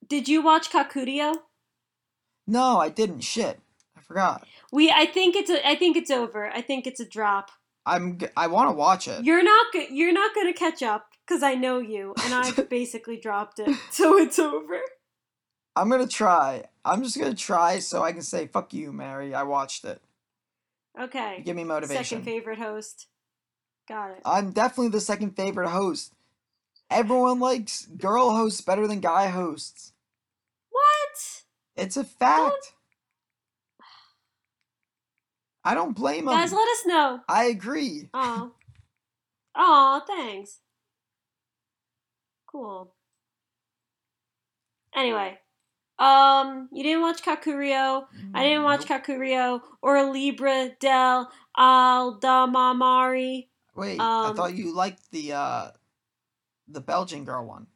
[0.07, 1.35] did you watch Kakuriyo?
[2.47, 3.23] No, I didn't.
[3.23, 3.59] Shit,
[3.97, 4.47] I forgot.
[4.71, 6.49] We, I think it's a, I think it's over.
[6.49, 7.51] I think it's a drop.
[7.85, 8.21] I'm.
[8.37, 9.25] I want to watch it.
[9.25, 13.59] You're not, you're not gonna catch up because I know you, and I've basically dropped
[13.59, 14.81] it, so it's over.
[15.75, 16.63] I'm gonna try.
[16.85, 20.01] I'm just gonna try so I can say "fuck you, Mary." I watched it.
[21.01, 21.43] Okay.
[21.45, 22.05] Give me motivation.
[22.05, 23.09] Second favorite host.
[23.89, 24.23] Got it.
[24.25, 26.13] I'm definitely the second favorite host.
[26.91, 29.93] Everyone likes girl hosts better than guy hosts.
[30.71, 31.43] What?
[31.77, 32.75] It's a fact.
[35.65, 36.35] I don't blame them.
[36.35, 37.21] Guys, let us know.
[37.29, 38.09] I agree.
[38.15, 38.53] Oh.
[39.57, 40.59] Oh, thanks.
[42.51, 42.93] Cool.
[44.97, 45.39] Anyway,
[45.97, 48.07] um, you didn't watch Kakuriyo.
[48.35, 49.05] I didn't watch Nope.
[49.05, 53.47] Kakuriyo or Libra del Aldamamari.
[53.75, 55.71] Wait, I um, thought you liked the uh
[56.69, 57.67] the Belgian girl one.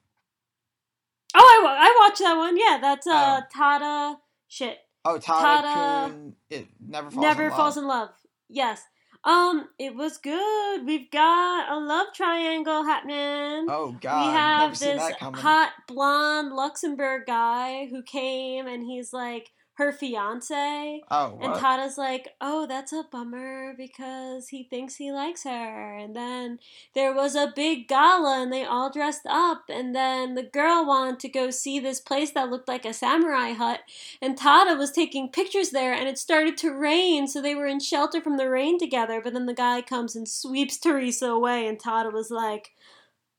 [1.34, 2.56] Oh, I, wa- I watched that one.
[2.56, 3.46] Yeah, that's uh Oh.
[3.54, 4.16] Tada.
[4.48, 5.74] Shit, Oh, Tada, Tada
[6.08, 7.56] Kun, it never falls never in love.
[7.58, 8.10] falls in love.
[8.48, 8.82] Yes.
[9.24, 10.86] Um, it was good.
[10.86, 13.66] We've got a love triangle happening.
[13.68, 19.50] Oh God, we have never this hot blonde Luxembourg guy who came and he's like
[19.78, 21.02] her fiance.
[21.08, 21.62] oh, And what?
[21.62, 25.96] Tada's like, oh, that's a bummer because he thinks he likes her.
[25.96, 26.58] And then
[26.96, 29.66] there was a big gala and they all dressed up.
[29.68, 33.52] And then the girl wanted to go see this place that looked like a samurai
[33.52, 33.82] hut.
[34.20, 37.28] And Tada was taking pictures there and it started to rain.
[37.28, 39.20] So they were in shelter from the rain together.
[39.22, 41.68] But then the guy comes and sweeps Teresa away.
[41.68, 42.72] And Tada was like,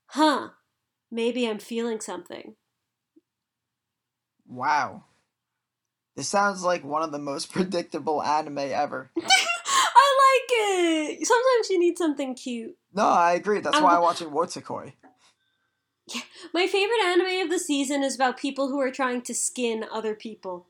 [0.06, 0.48] huh,
[1.10, 2.54] maybe I'm feeling something.
[4.48, 5.04] wow.
[6.16, 9.10] This sounds like one of the most predictable anime ever.
[9.18, 11.26] I like it.
[11.26, 12.76] Sometimes you need something cute.
[12.92, 13.60] No, I agree.
[13.60, 14.92] That's why I'm um, watching Wotakoi.
[16.54, 20.14] My favorite anime of the season is about people who are trying to skin other
[20.14, 20.66] people.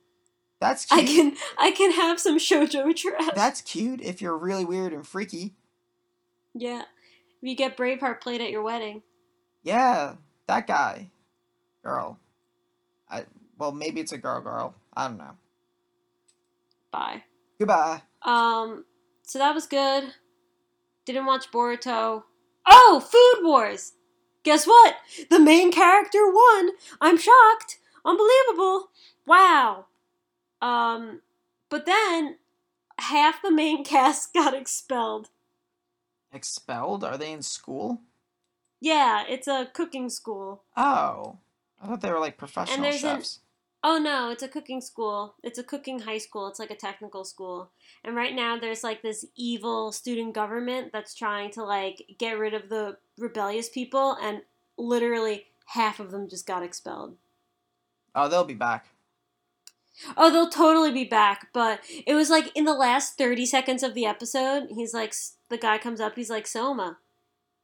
[0.60, 1.00] That's cute.
[1.00, 3.30] I can I can have some shojo trash.
[3.34, 5.54] That's cute if you're really weird and freaky.
[6.54, 6.82] yeah.
[7.42, 9.02] If you get Braveheart played at your wedding.
[9.62, 11.10] Yeah, that guy.
[11.82, 12.18] Girl.
[13.08, 13.24] I
[13.56, 14.74] well, maybe it's a girl girl.
[14.94, 15.36] I don't know.
[16.90, 17.24] Bye.
[17.58, 18.02] Goodbye.
[18.22, 18.84] Um
[19.22, 20.14] so that was good.
[21.04, 22.24] Didn't watch Boruto.
[22.66, 23.92] Oh, Food Wars.
[24.42, 24.96] Guess what?
[25.30, 26.70] The main character won.
[27.00, 27.78] I'm shocked.
[28.04, 28.90] Unbelievable.
[29.26, 29.86] Wow.
[30.60, 31.20] Um
[31.68, 32.36] but then
[32.98, 35.28] half the main cast got expelled.
[36.32, 37.04] Expelled?
[37.04, 38.02] Are they in school?
[38.80, 40.64] Yeah, it's a cooking school.
[40.76, 41.38] Oh.
[41.82, 43.40] I thought they were like professional there's an- chefs.
[43.82, 45.36] Oh no, it's a cooking school.
[45.42, 46.48] It's a cooking high school.
[46.48, 47.70] It's like a technical school.
[48.04, 52.52] And right now there's like this evil student government that's trying to like get rid
[52.52, 54.42] of the rebellious people and
[54.76, 57.16] literally half of them just got expelled.
[58.14, 58.86] Oh, they'll be back.
[60.16, 63.94] Oh, they'll totally be back, but it was like in the last 30 seconds of
[63.94, 65.14] the episode, he's like
[65.48, 66.98] the guy comes up, he's like, "Soma,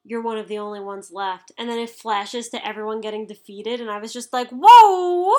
[0.05, 3.81] you're one of the only ones left." And then it flashes to everyone getting defeated
[3.81, 5.35] and I was just like, "Whoa!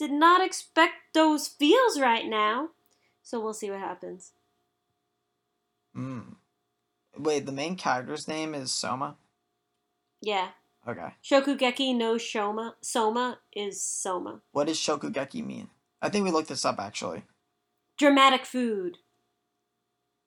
[0.00, 2.70] Did not expect those feels right now."
[3.22, 4.32] So we'll see what happens.
[5.94, 6.36] Mm.
[7.18, 9.16] Wait, the main character's name is Soma?
[10.22, 10.48] Yeah.
[10.88, 11.14] Okay.
[11.22, 14.40] Shokugeki no Shoma Soma is Soma.
[14.52, 15.68] What does Shokugeki mean?
[16.00, 17.24] I think we looked this up actually.
[17.98, 18.96] Dramatic food.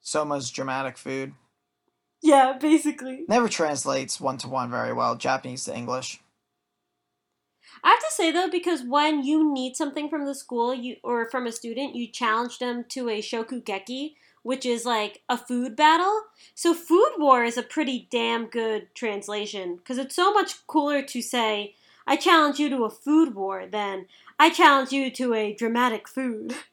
[0.02, 1.34] Soma's dramatic food.
[2.22, 3.26] Yeah, basically.
[3.28, 6.22] Never translates one to one very well, Japanese to English.
[7.84, 11.30] I have to say though, because when you need something from the school, you or
[11.30, 16.24] from a student, you challenge them to a shokugeki, which is like a food battle.
[16.54, 21.22] So food war is a pretty damn good translation because it's so much cooler to
[21.22, 24.08] say, I challenge you to a food war, than
[24.38, 26.56] I challenge you to a dramatic food.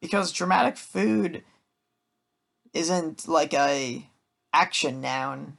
[0.00, 1.44] Because dramatic food
[2.72, 4.06] isn't like a
[4.50, 5.58] action noun.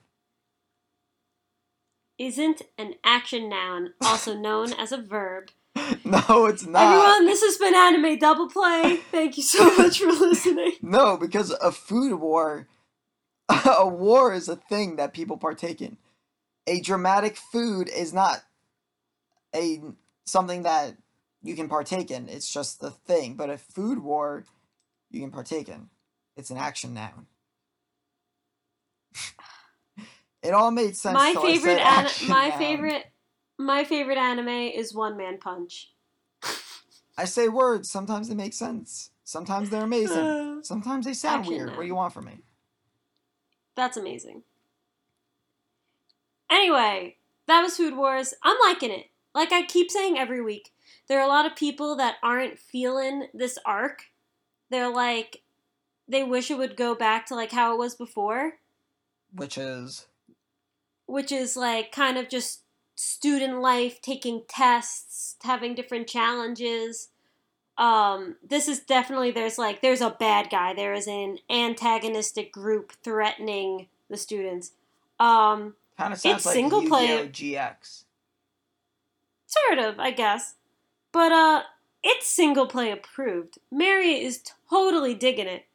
[2.22, 5.50] Isn't an action noun, also known as a verb.
[6.06, 6.84] no, it's not.
[6.84, 8.98] Everyone, this has been Anime Double Play.
[9.10, 10.74] Thank you so much for listening.
[10.84, 12.68] No, because a food war,
[13.50, 15.98] a war is a thing that people partake in.
[16.68, 18.44] A dramatic food is not
[19.56, 19.82] a
[20.24, 20.98] something that
[21.42, 22.30] you can partake in.
[22.30, 23.34] It's just the thing.
[23.34, 24.44] But a food war,
[25.10, 25.90] you can partake in.
[26.38, 27.26] It's an action noun.
[30.44, 31.14] It all made sense.
[31.14, 32.58] My favorite, an- my noun.
[32.58, 33.06] favorite,
[33.58, 35.92] my favorite anime is One Man Punch.
[37.18, 37.90] I say words.
[37.90, 39.12] Sometimes they make sense.
[39.24, 40.18] Sometimes they're amazing.
[40.18, 41.70] Uh, Sometimes they sound weird.
[41.72, 42.40] What do you want from me?
[43.76, 44.44] That's amazing.
[46.50, 47.18] Anyway,
[47.48, 48.34] that was Food Wars.
[48.44, 49.06] I'm liking it.
[49.34, 50.72] Like I keep saying every week,
[51.08, 54.04] there are a lot of people that aren't feeling this arc.
[54.70, 55.44] They're like,
[56.08, 58.60] they wish it would go back to like how it was before,
[59.34, 60.08] Which is
[61.12, 62.62] which is like kind of just
[62.96, 67.10] student life, taking tests, having different challenges.
[67.78, 70.74] Um, this is definitely there's like there's a bad guy.
[70.74, 74.72] There is an antagonistic group threatening the students.
[75.20, 77.28] Um, kind of sounds It's like single player.
[77.28, 78.04] GX.
[79.48, 80.56] sort of, I guess.
[81.12, 81.64] But uh
[82.04, 83.60] it's single play approved.
[83.72, 85.66] Mary is totally digging it.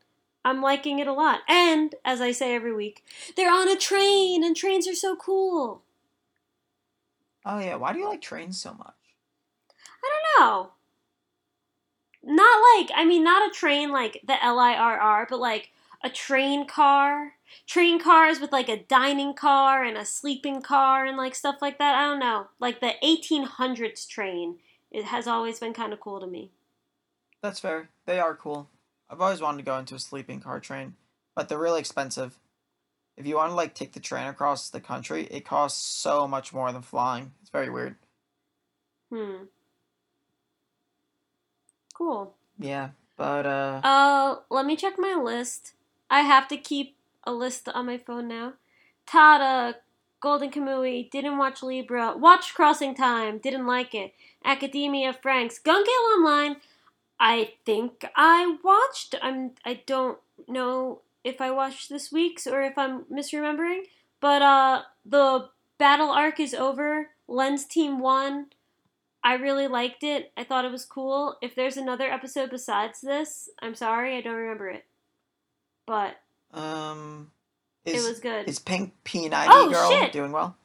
[0.46, 1.40] I'm liking it a lot.
[1.48, 3.04] And as I say every week,
[3.36, 5.82] they're on a train and trains are so cool.
[7.44, 8.94] Oh yeah, why do you like trains so much?
[10.04, 10.70] I don't know.
[12.22, 15.70] Not like, I mean, not a train like the L I R R, but like
[16.04, 17.32] a train car.
[17.66, 21.78] Train cars with like a dining car and a sleeping car and like stuff like
[21.78, 21.96] that.
[21.96, 22.46] I don't know.
[22.60, 24.58] Like the 1800s train.
[24.92, 26.52] It has always been kind of cool to me.
[27.42, 27.88] That's fair.
[28.06, 28.70] They are cool.
[29.08, 30.94] I've always wanted to go into a sleeping car train,
[31.34, 32.38] but they're really expensive.
[33.16, 36.52] If you want to like take the train across the country, it costs so much
[36.52, 37.32] more than flying.
[37.40, 37.96] It's very weird.
[39.10, 39.44] Hmm.
[41.94, 42.34] Cool.
[42.58, 45.72] Yeah, but uh, Uh, let me check my list.
[46.10, 48.54] I have to keep a list on my phone now.
[49.06, 49.76] Tada,
[50.20, 54.12] Golden Kamuy, didn't watch Libra, watched Crossing Time, didn't like it.
[54.44, 56.56] Academia Franxx, Gun Gale Online.
[57.18, 59.14] I think I watched.
[59.22, 59.52] I'm.
[59.64, 63.82] I don't know if I watched this week's or if I'm misremembering.
[64.20, 65.48] But uh, the
[65.78, 67.10] battle arc is over.
[67.28, 68.46] Lens Team won.
[69.24, 70.30] I really liked it.
[70.36, 71.36] I thought it was cool.
[71.42, 74.84] If there's another episode besides this, I'm sorry, I don't remember it.
[75.84, 76.16] But
[76.54, 77.32] um,
[77.84, 78.48] is it was good.
[78.48, 80.12] is Pink P90 Oh, girl shit!
[80.12, 80.56] doing well?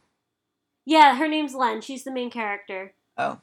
[0.86, 1.82] Yeah, her name's Len.
[1.82, 2.94] She's the main character.
[3.18, 3.40] Oh,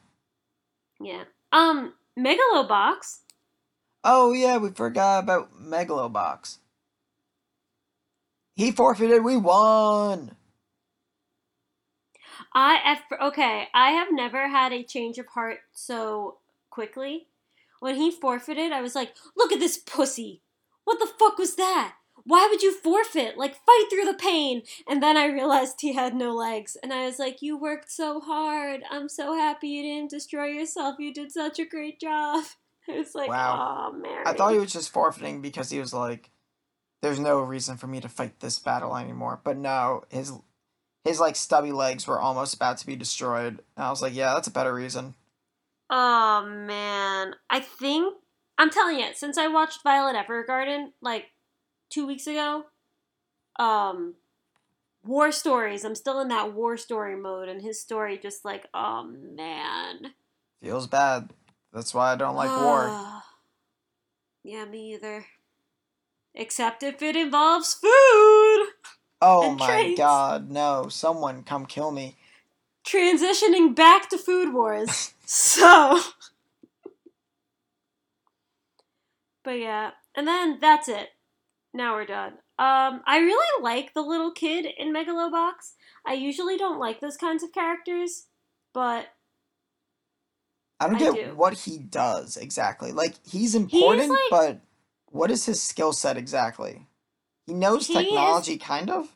[1.01, 1.25] Yeah.
[1.53, 3.19] Um, Megalobox.
[4.05, 6.59] oh yeah, we forgot about Megalobox.
[8.55, 9.23] He forfeited.
[9.23, 10.35] We won.
[12.53, 13.69] I at, okay.
[13.73, 16.39] I have never had a change of heart so
[16.71, 17.29] quickly.
[17.79, 20.43] When he forfeited, I was like, "Look at this pussy!
[20.85, 21.95] What the fuck was that?
[22.29, 23.39] Why would you forfeit?
[23.39, 27.07] Like, fight through the pain!" And then I realized he had no legs, and I
[27.07, 28.83] was like, "You worked so hard.
[28.91, 30.97] I'm so happy you didn't destroy yourself.
[30.99, 32.45] You did such a great job."
[32.87, 33.91] It was like, Wow.
[33.93, 36.31] "Oh, Mary." I thought he was just forfeiting because he was like,
[37.03, 40.33] "There's no reason for me to fight this battle anymore." But no, his
[41.05, 43.63] his like stubby legs were almost about to be destroyed.
[43.77, 45.15] And I was like, "Yeah, that's a better reason."
[45.91, 48.15] Oh man, I think
[48.59, 51.27] I'm telling you, since I watched Violet Evergarden like
[51.91, 52.65] two weeks ago,
[53.59, 54.15] um,
[55.05, 55.85] war stories.
[55.85, 60.13] I'm still in that war story mode, and his story just like, oh man,
[60.63, 61.31] Feels bad.
[61.73, 62.89] That's why I don't like war.
[62.91, 63.25] Ah.
[64.45, 65.27] Yeah, me either.
[66.35, 68.69] Except if it involves food.
[69.21, 69.99] Oh my trains.
[69.99, 70.87] god, no!
[70.89, 72.17] Someone come kill me.
[72.87, 75.13] Transitioning back to food wars.
[75.27, 76.01] so.
[79.45, 81.09] But yeah, and then that's it.
[81.79, 82.33] Now we're done.
[82.59, 85.75] Um, I really like the little kid in Megalobox.
[86.05, 88.25] I usually don't like those kinds of characters,
[88.75, 89.07] but
[90.81, 91.35] I don't I get do.
[91.37, 92.91] what he does exactly.
[92.91, 94.61] Like he's important, like- but
[95.07, 96.89] what is his skill set exactly?
[97.47, 99.15] He knows He is- technology, kind of.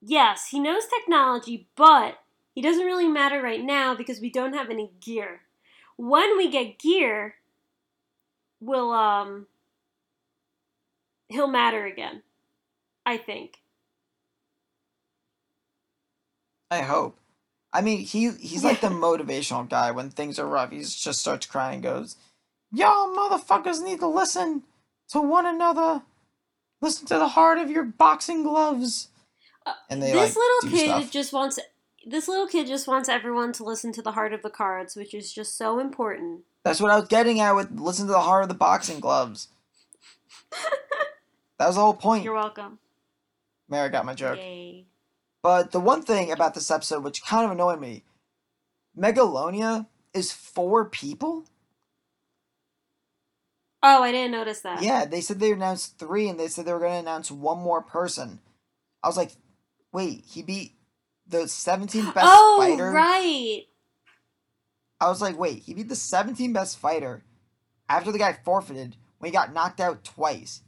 [0.00, 2.18] yes, he knows technology, but
[2.54, 5.40] he doesn't really matter right now because we don't have any gear.
[5.96, 7.34] When we get gear,
[8.60, 9.48] we'll um
[11.30, 12.22] he'll matter again.
[13.06, 13.58] I think.
[16.70, 17.16] I hope.
[17.72, 20.70] I mean, he he's like the motivational guy when things are rough.
[20.70, 22.16] He just starts crying and goes,
[22.72, 24.62] Y'all motherfuckers need to listen
[25.10, 26.02] to one another.
[26.80, 29.08] Listen to the heart of your boxing gloves.
[29.66, 31.10] Uh, And they this like little kid stuff.
[31.10, 31.58] just wants
[32.06, 35.12] this little kid just wants everyone to listen to the heart of the cards, which
[35.12, 36.42] is just so important.
[36.64, 39.48] That's what I was getting at with listen to the heart of the boxing gloves.
[41.60, 42.24] that was the whole point.
[42.24, 42.78] You're welcome.
[43.68, 44.38] Mary got my joke.
[44.38, 44.86] Yay.
[45.42, 48.02] But the one thing about this episode which kind of annoyed me,
[48.98, 51.44] Megalonia is four people.
[53.82, 54.82] Oh, I didn't notice that.
[54.82, 57.58] Yeah, they said they announced three, and they said they were going to announce one
[57.58, 58.40] more person.
[59.02, 59.32] I was like,
[59.92, 60.76] wait, he beat
[61.26, 62.90] the 17th best oh, fighter.
[62.90, 63.64] right.
[64.98, 67.22] I was like, wait, he beat the 17th best fighter
[67.86, 70.62] after the guy forfeited when he got knocked out twice.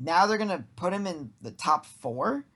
[0.00, 2.46] Now they're gonna put him in the top four?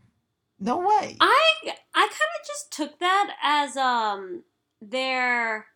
[0.59, 1.17] No way.
[1.21, 1.53] I
[1.95, 4.45] I kind of just took that as um
[4.81, 5.67] their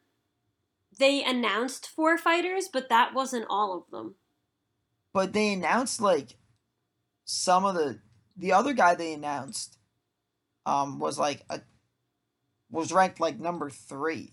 [0.98, 4.14] they announced four fighters, but that wasn't all of them.
[5.12, 6.36] But they announced like
[7.24, 8.00] some of the
[8.36, 9.76] the other guy they announced
[10.64, 11.60] um was like a
[12.70, 14.32] was ranked like number three.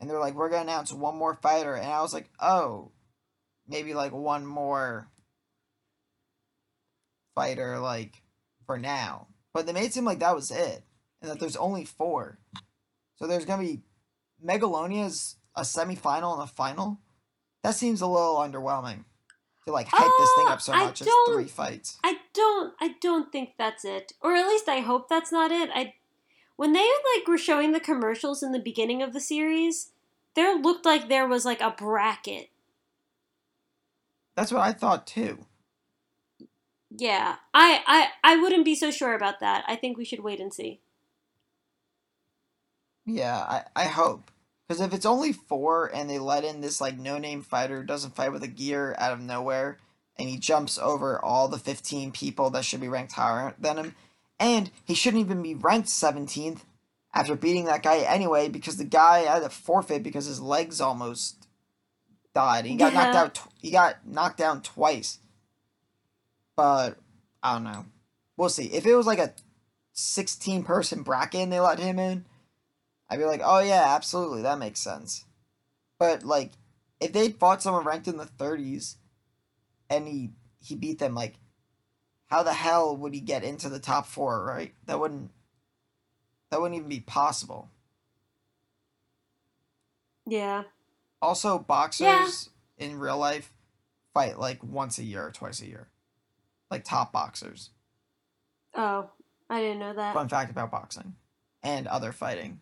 [0.00, 2.92] And they're like, we're gonna announce one more fighter and I was like, oh
[3.68, 5.08] maybe like one more
[7.36, 8.22] fighter like
[8.66, 9.28] for now.
[9.54, 10.82] But they made it seem like that was it.
[11.22, 12.40] And that there's only four.
[13.14, 13.82] So there's gonna be
[14.44, 16.98] Megalonia's a semifinal and a final.
[17.62, 19.04] That seems a little underwhelming.
[19.64, 21.98] To like hype this thing up so oh, much as three fights.
[22.04, 24.12] I don't I don't think that's it.
[24.20, 25.70] Or at least I hope that's not it.
[25.72, 25.94] I
[26.56, 29.90] when they like were showing the commercials in the beginning of the series,
[30.34, 32.50] there looked like there was like a bracket.
[34.36, 35.46] That's what I thought too.
[36.96, 37.36] Yeah.
[37.52, 39.64] I I I wouldn't be so sure about that.
[39.68, 40.80] I think we should wait and see.
[43.04, 44.30] Yeah, I, I hope.
[44.66, 47.86] Because if it's only four and they let in this like no name fighter who
[47.86, 49.78] doesn't fight with a gear out of nowhere
[50.18, 53.94] and he jumps over all the 15 people that should be ranked higher than him,
[54.40, 56.60] and he shouldn't even be ranked 17th
[57.14, 61.46] after beating that guy anyway because the guy had to forfeit because his legs almost
[62.34, 62.64] died.
[62.64, 63.34] He got knocked out.
[63.34, 65.18] Tw- he got knocked down twice.
[66.56, 66.96] But
[67.42, 67.86] I don't know.
[68.36, 68.66] We'll see.
[68.66, 69.32] If it was like a
[69.92, 72.24] 16 person bracket and they let him in,
[73.08, 75.24] I'd be like, oh yeah, absolutely, that makes sense.
[75.98, 76.52] But like,
[77.00, 78.96] if they fought someone ranked in the 30s,
[79.88, 80.30] and he
[80.60, 81.34] he beat them, like,
[82.26, 84.44] how the hell would he get into the top four?
[84.44, 84.74] Right?
[84.86, 85.30] That wouldn't.
[86.50, 87.70] That wouldn't even be possible.
[90.26, 90.64] Yeah.
[91.22, 93.52] Also, boxers in real life
[94.12, 95.88] fight like once a year or twice a year,
[96.70, 97.70] like top boxers.
[98.74, 99.10] Oh,
[99.48, 100.14] I didn't know that.
[100.14, 101.14] Fun fact about boxing
[101.62, 102.60] and other fighting.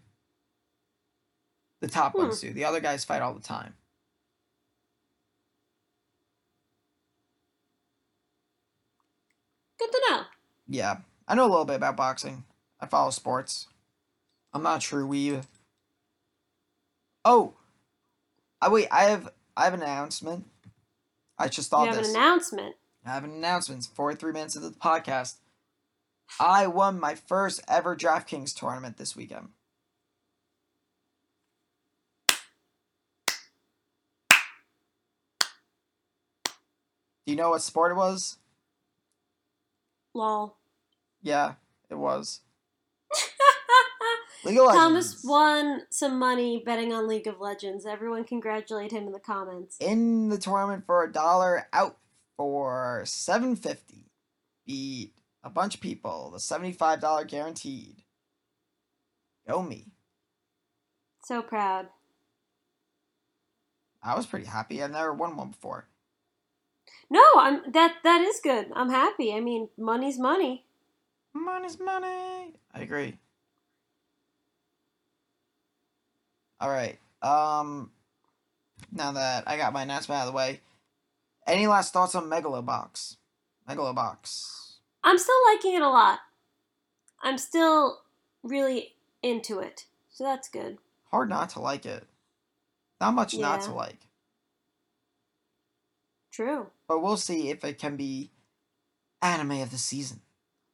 [1.81, 2.19] The top Hmm.
[2.19, 2.53] ones do.
[2.53, 3.75] The other guys fight all the time.
[9.79, 10.23] Good to know.
[10.69, 10.99] Yeah,
[11.29, 12.45] I know a little bit about boxing.
[12.81, 13.67] I follow sports.
[14.53, 15.41] I'm not sure we.
[17.25, 17.55] Oh,
[18.61, 18.89] I wait.
[18.91, 20.47] I have I have an announcement.
[21.39, 22.11] I just You thought have this.
[22.11, 22.77] an announcement.
[23.05, 23.81] I have an announcement.
[23.81, 25.35] It's 43 minutes into the podcast.
[26.41, 29.49] I won my first ever DraftKings tournament this weekend.
[37.27, 38.39] Do you know what sport it was?
[40.15, 40.57] Lol.
[41.23, 41.55] Yeah,
[41.91, 42.41] it was.
[44.45, 47.87] League of Thomas won some money betting on League of Legends.
[47.87, 49.77] Everyone congratulate him in the comments.
[49.81, 51.97] in the tournament for a dollar, out
[52.37, 54.11] for seven fifty.
[54.67, 55.13] Beat
[55.43, 56.31] a bunch of people.
[56.33, 58.03] The seventy five dollar guaranteed.
[59.47, 59.93] Go me.
[61.25, 61.89] So proud.
[64.03, 64.83] I was pretty happy.
[64.83, 65.87] I've never won one before.
[67.11, 68.67] No, I'm that that is good.
[68.75, 69.35] I'm happy.
[69.35, 70.65] I mean, money's money.
[71.33, 72.55] Money's money.
[72.73, 73.19] I agree.
[76.61, 76.99] All right.
[77.23, 77.91] Um.
[78.93, 80.61] Now that I got my announcement out of the way,
[81.47, 83.17] any last thoughts on Megalobox?
[83.69, 84.79] Megalobox.
[85.03, 86.21] I'm still liking it a lot.
[87.23, 88.01] I'm still
[88.43, 89.87] really into it.
[90.11, 90.79] So that's good.
[91.11, 92.05] Hard not to like it.
[93.01, 94.07] Not much not to like.
[96.31, 96.69] True.
[96.89, 98.31] But we'll see if it can be
[99.23, 100.21] anime of the season.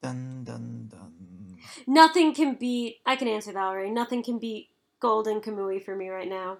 [0.03, 1.59] Dun dun dun.
[1.87, 3.91] Nothing can beat I can answer that already.
[3.91, 4.68] Nothing can beat
[5.01, 6.59] Golden Kamuy for me right now.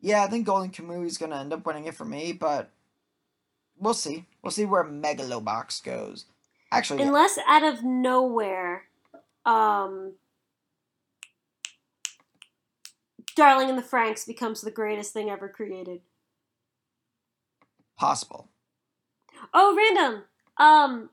[0.00, 2.70] Yeah, I think Golden Kamuy is gonna end up winning it for me, but
[3.84, 4.26] we'll see.
[4.42, 6.26] We'll see where Megalobox goes.
[6.72, 7.08] Actually, yeah.
[7.08, 8.84] Unless out of nowhere,
[9.44, 10.14] um
[13.36, 16.00] Darling in the Franxx becomes the greatest thing ever created.
[17.96, 18.48] Possible.
[19.52, 20.24] Oh, random.
[20.56, 21.10] Um,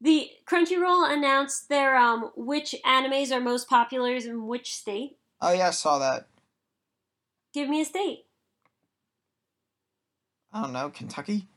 [0.00, 5.18] the Crunchyroll announced their um which animes are most popular in which state.
[5.40, 6.28] Oh yeah, I saw that.
[7.52, 8.25] Give me a state.
[10.56, 11.48] I don't know, Kentucky?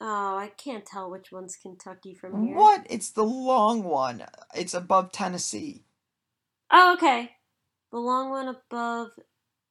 [0.00, 2.56] Oh, I can't tell which one's Kentucky from here.
[2.56, 2.86] What?
[2.88, 4.24] It's the long one.
[4.54, 5.84] It's above Tennessee.
[6.70, 7.32] Oh, okay.
[7.90, 9.08] The long one above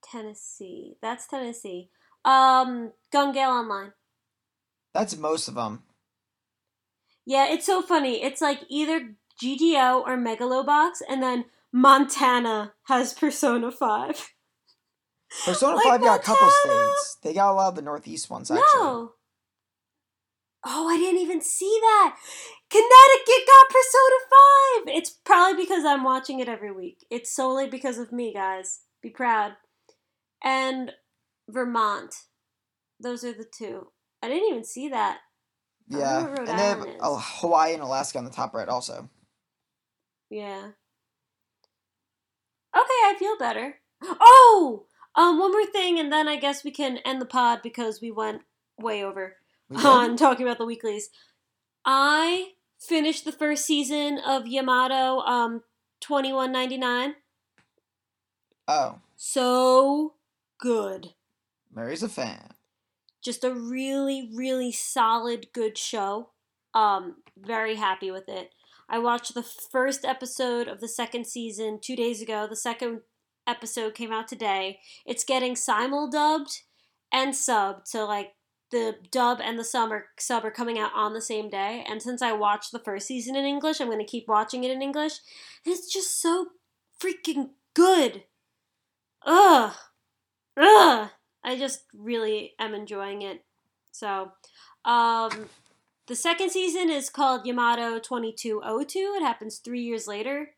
[0.03, 0.97] Tennessee.
[1.01, 1.89] That's Tennessee.
[2.25, 3.93] Um, Gun Gale Online.
[4.93, 5.83] That's most of them.
[7.25, 8.21] Yeah, it's so funny.
[8.21, 14.33] It's like either GTO or Megalobox, and then Montana has Persona 5.
[15.45, 16.93] Persona Like 5 got a couple Montana.
[16.93, 17.17] states.
[17.23, 18.65] They got a lot of the northeast ones, actually.
[18.75, 19.13] No.
[20.65, 22.17] Oh, I didn't even see that.
[22.69, 24.15] Connecticut got Persona
[24.85, 24.95] 5.
[24.97, 27.05] It's probably because I'm watching it every week.
[27.09, 28.81] It's solely because of me, guys.
[29.01, 29.53] Be proud.
[30.43, 30.91] And
[31.47, 32.13] Vermont.
[32.99, 33.87] Those are the two.
[34.21, 35.19] I didn't even see that.
[35.87, 36.27] Yeah.
[36.27, 36.95] And they have is.
[37.01, 39.09] Hawaii and Alaska on the top right, also.
[40.29, 40.71] Yeah.
[42.75, 43.75] Okay, I feel better.
[44.03, 44.85] Oh!
[45.15, 48.11] Um, one more thing, and then I guess we can end the pod because we
[48.11, 48.41] went
[48.79, 49.35] way over.
[49.83, 51.09] On talking about the weeklies.
[51.85, 55.61] I finished the first season of Yamato um
[56.01, 57.15] 2199.
[58.67, 60.13] Oh, So
[60.59, 61.13] good.
[61.73, 62.53] Mary's a fan.
[63.21, 66.29] Just a really really solid good show.
[66.73, 68.51] Um very happy with it.
[68.89, 72.47] I watched the first episode of the second season 2 days ago.
[72.49, 73.01] The second
[73.49, 74.79] episode came out today.
[75.05, 76.61] It's getting simul dubbed
[77.11, 77.87] and subbed.
[77.87, 78.33] So like
[78.71, 81.83] the dub and the sub are, sub are coming out on the same day.
[81.89, 84.71] And since I watched the first season in English, I'm going to keep watching it
[84.71, 85.13] in English.
[85.65, 86.47] And it's just so
[87.01, 88.23] freaking good.
[89.25, 89.73] Ugh.
[90.57, 91.09] Ugh.
[91.43, 93.43] I just really am enjoying it.
[93.91, 94.31] So,
[94.85, 95.49] um,
[96.07, 99.15] the second season is called Yamato 2202.
[99.17, 100.51] It happens three years later.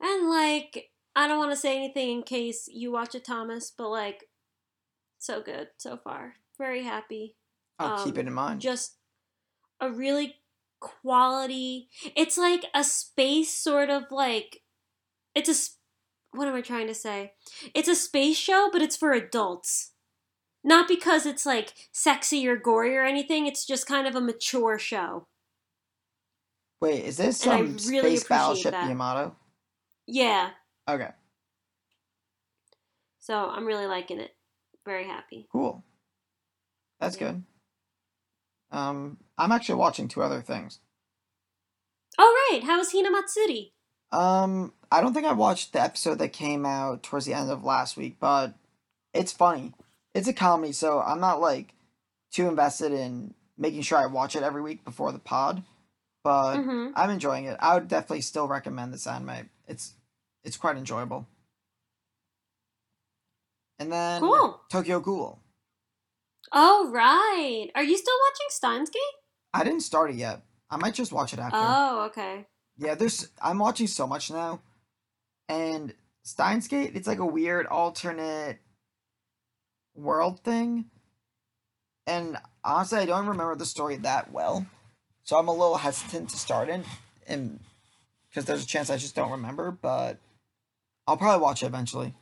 [0.00, 3.88] And, like, I don't want to say anything in case you watch it, Thomas, but,
[3.88, 4.28] like,
[5.18, 6.34] so good so far.
[6.58, 7.36] Very happy.
[7.78, 8.60] I'll keep Um, it in mind.
[8.60, 8.98] Just
[9.80, 10.36] a really
[10.80, 11.88] quality.
[12.14, 14.62] It's like a space sort of like.
[15.34, 16.36] It's a.
[16.36, 17.32] What am I trying to say?
[17.74, 19.92] It's a space show, but it's for adults.
[20.62, 23.46] Not because it's like sexy or gory or anything.
[23.46, 25.28] It's just kind of a mature show.
[26.80, 28.88] Wait, is this some really space battleship that.
[28.88, 29.34] Yamato?
[30.06, 30.50] Yeah.
[30.88, 31.10] Okay,
[33.18, 34.32] So I'm really liking it.
[34.84, 35.48] Very happy.
[35.50, 35.82] cool.
[37.00, 37.32] That's Yeah.
[37.32, 37.44] good.
[38.70, 40.80] Um, I'm actually watching two other things.
[42.18, 43.72] Oh right, how was Hina Matsuri?
[44.12, 47.64] Um, I don't think I watched the episode that came out towards the end of
[47.64, 48.54] last week, but
[49.12, 49.74] it's funny.
[50.14, 51.74] It's a comedy, so I'm not like
[52.32, 55.64] too invested in making sure I watch it every week before the pod.
[56.22, 56.92] But Mm-hmm.
[56.96, 57.56] I'm enjoying it.
[57.60, 59.50] I would definitely still recommend this anime.
[59.68, 59.94] It's
[60.46, 61.26] it's quite enjoyable.
[63.78, 64.60] And then Cool.
[64.70, 65.40] Tokyo Ghoul.
[66.52, 67.68] Oh right.
[67.74, 69.02] Are you still watching Steins Gate?
[69.52, 70.42] I didn't start it yet.
[70.70, 71.58] I might just watch it after.
[71.60, 72.46] Oh okay.
[72.78, 74.60] Yeah, there's I'm watching so much now.
[75.48, 75.92] And
[76.22, 78.58] Steins Gate, it's like a weird alternate
[79.94, 80.86] world thing.
[82.06, 84.64] And honestly, I don't remember the story that well.
[85.24, 86.84] So I'm a little hesitant to start it
[87.26, 87.58] and
[88.28, 90.18] because there's a chance I just don't remember, but
[91.06, 92.14] I'll probably watch it eventually.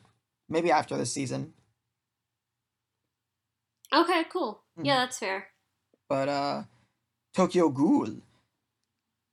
[0.48, 1.54] Maybe after this season.
[3.92, 4.62] Okay, cool.
[4.78, 4.86] Mhm.
[4.86, 5.48] Yeah, that's fair.
[6.08, 6.62] But uh
[7.34, 8.18] Tokyo Ghoul.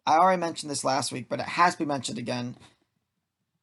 [0.06, 2.58] I already mentioned this last week, but it has to be mentioned again.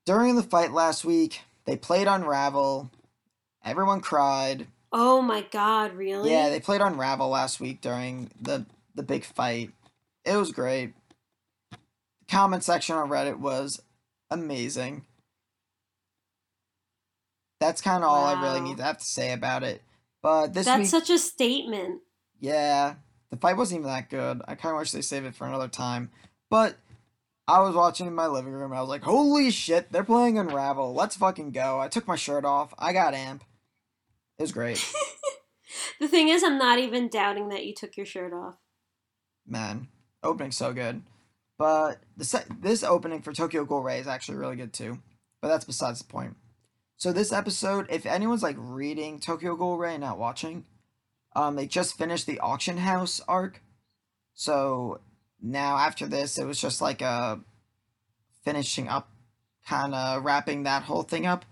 [0.07, 2.91] During the fight last week, they played Unravel.
[3.64, 4.68] Everyone cried.
[4.93, 6.30] Oh my god, really?
[6.30, 9.72] Yeah, they played Unravel last week during the the big fight.
[10.24, 10.95] It was great.
[11.70, 11.78] The
[12.28, 13.82] comment section on Reddit was
[14.30, 15.05] amazing.
[17.61, 19.83] That's kind of all I really need to have to say about it.
[20.23, 22.01] But this That's week, such a statement.
[22.41, 22.95] yeah,
[23.31, 24.43] the fight wasn't even that good.
[24.47, 26.11] I kind of wish they saved it for another time.
[26.51, 26.77] But
[27.47, 30.95] I was watching in my living room I was like, holy shit, they're playing Unravel.
[30.95, 31.81] Let's fucking go.
[31.81, 32.75] I took my shirt off.
[32.79, 33.45] I got amp.
[34.39, 34.85] It was great.
[36.01, 38.55] The thing is, I'm not even doubting that you took your shirt off.
[39.47, 39.89] Man,
[40.23, 41.03] opening's so good.
[41.59, 44.99] But the se- this opening for Tokyo Ghoul Ray is actually really good too.
[45.43, 46.37] But that's besides the point.
[46.99, 50.64] So this episode, if anyone's like reading Tokyo Ghoul Ray and not watching,
[51.36, 53.62] um, they just finished the auction house arc.
[54.34, 55.01] So
[55.40, 57.38] now after this, it was just like a
[58.44, 59.11] finishing up
[59.64, 61.44] kind of wrapping that whole thing up.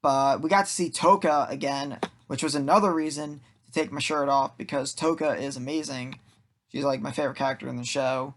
[0.00, 4.30] But we got to see Toka again, which was another reason to take my shirt
[4.30, 6.18] off because Toka is amazing.
[6.68, 8.32] She's like my favorite character in the show.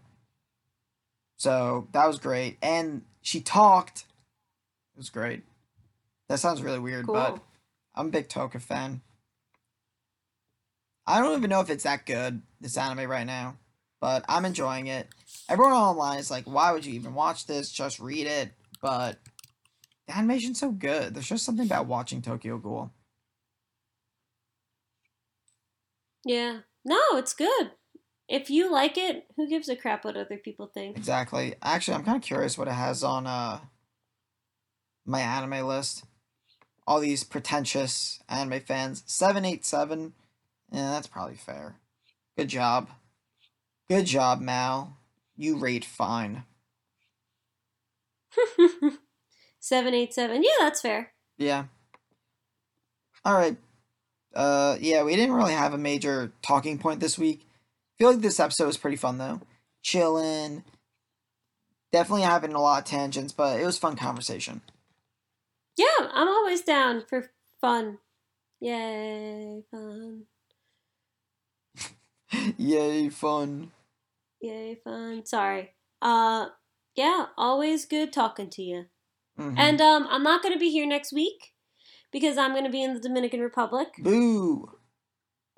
[1.38, 2.58] So that was great.
[2.60, 4.00] And she talked.
[4.94, 5.44] It was great.
[6.30, 7.14] That sounds really weird, Cool.
[7.14, 7.42] but
[7.92, 9.00] I'm a big Toka fan.
[11.04, 13.56] I don't even know if it's that good, this anime right now,
[14.00, 15.08] but I'm enjoying it.
[15.48, 17.72] Everyone online is like, why would you even watch this?
[17.72, 18.52] Just read it.
[18.80, 19.18] But
[20.06, 21.14] the animation's so good.
[21.14, 22.92] There's just something about watching Tokyo Ghoul.
[26.24, 26.60] Yeah.
[26.84, 27.72] No, it's good.
[28.28, 30.96] If you like it, who gives a crap what other people think?
[30.96, 31.56] Exactly.
[31.60, 33.58] Actually, I'm kind of curious what it has on uh
[35.04, 36.04] my anime list.
[36.90, 39.04] All these pretentious anime fans.
[39.06, 40.12] 787.
[40.72, 41.76] Yeah, that's probably fair.
[42.36, 42.88] Good job.
[43.88, 44.96] Good job, Mal.
[45.36, 46.42] You rate fine.
[49.60, 50.42] 787.
[50.42, 51.12] Yeah, that's fair.
[51.38, 51.66] Yeah.
[53.24, 53.56] All right.
[54.34, 57.46] Uh, yeah, we didn't really have a major talking point this week.
[58.00, 59.40] feel like this episode was pretty fun though.
[59.84, 60.64] Chilling.
[61.92, 64.62] Definitely having a lot of tangents, but it was fun conversation.
[65.80, 67.98] Yeah, I'm always down for fun.
[68.60, 70.24] Yay, fun.
[72.58, 73.70] Yay, fun.
[74.42, 75.24] Yay, fun.
[75.24, 75.70] Sorry.
[76.02, 76.48] Uh,
[76.94, 78.84] yeah, always good talking to you.
[79.38, 79.54] Mhm.
[79.56, 81.54] And um, I'm not going to be here next week
[82.12, 83.88] because I'm going to be in the Dominican Republic.
[83.98, 84.68] Boo.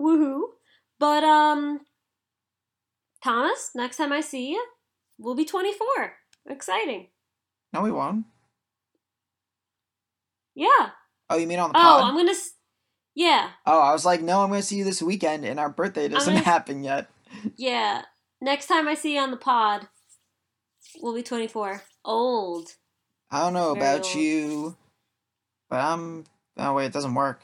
[0.01, 0.43] Woohoo.
[1.01, 1.81] But um,
[3.25, 4.65] Thomas, next time I see you,
[5.19, 6.15] we'll be 24.
[6.49, 7.09] Exciting.
[7.73, 8.27] No, we won't.
[10.55, 10.91] Yeah.
[11.31, 12.03] Oh, you mean on the Oh, pod?
[12.03, 12.31] Oh, I'm gonna.
[12.33, 12.53] s-
[13.15, 16.09] Yeah, Oh, I was like, no, I'm gonna see you this weekend, and our birthday
[16.09, 17.09] doesn't gonna- happen yet.
[17.57, 18.03] yeah.
[18.41, 19.87] Next time I see you on the pod,
[21.01, 21.83] we'll be 24.
[22.05, 22.71] Old.
[23.31, 24.15] I don't know Very about old.
[24.15, 24.77] you,
[25.71, 26.25] but I'm.
[26.59, 27.41] Oh wait, it doesn't work.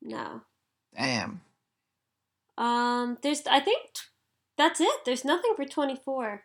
[0.00, 0.40] No.
[0.96, 1.40] Damn.
[2.56, 3.18] Um.
[3.22, 3.46] There's.
[3.46, 4.02] I think t-
[4.56, 5.04] that's it.
[5.04, 6.44] There's nothing for 24.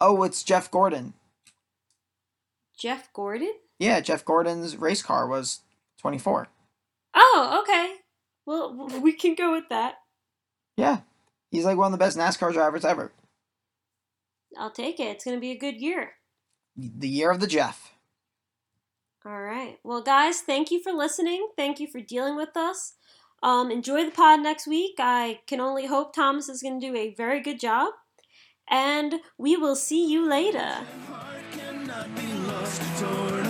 [0.00, 1.14] Oh, it's Jeff Gordon.
[2.82, 3.52] Jeff Gordon.
[3.78, 5.60] Yeah, Jeff Gordon's race car was
[6.00, 6.48] 24.
[7.14, 7.94] Oh, okay.
[8.44, 9.94] Well, we can go with that.
[10.76, 11.00] Yeah.
[11.52, 13.12] He's like one of the best NASCAR drivers ever.
[14.58, 15.04] I'll take it.
[15.04, 16.14] It's gonna be a good year.
[16.76, 17.92] The year of the Jeff.
[19.24, 19.78] All right.
[19.84, 21.46] Well, guys, thank you for listening.
[21.56, 22.94] Thank you for dealing with us.
[23.44, 24.94] Um, enjoy the pod next week.
[24.98, 27.92] I can only hope Thomas is going to do a very good job.
[28.68, 30.78] And we will see you later.
[32.72, 33.41] Lost, torn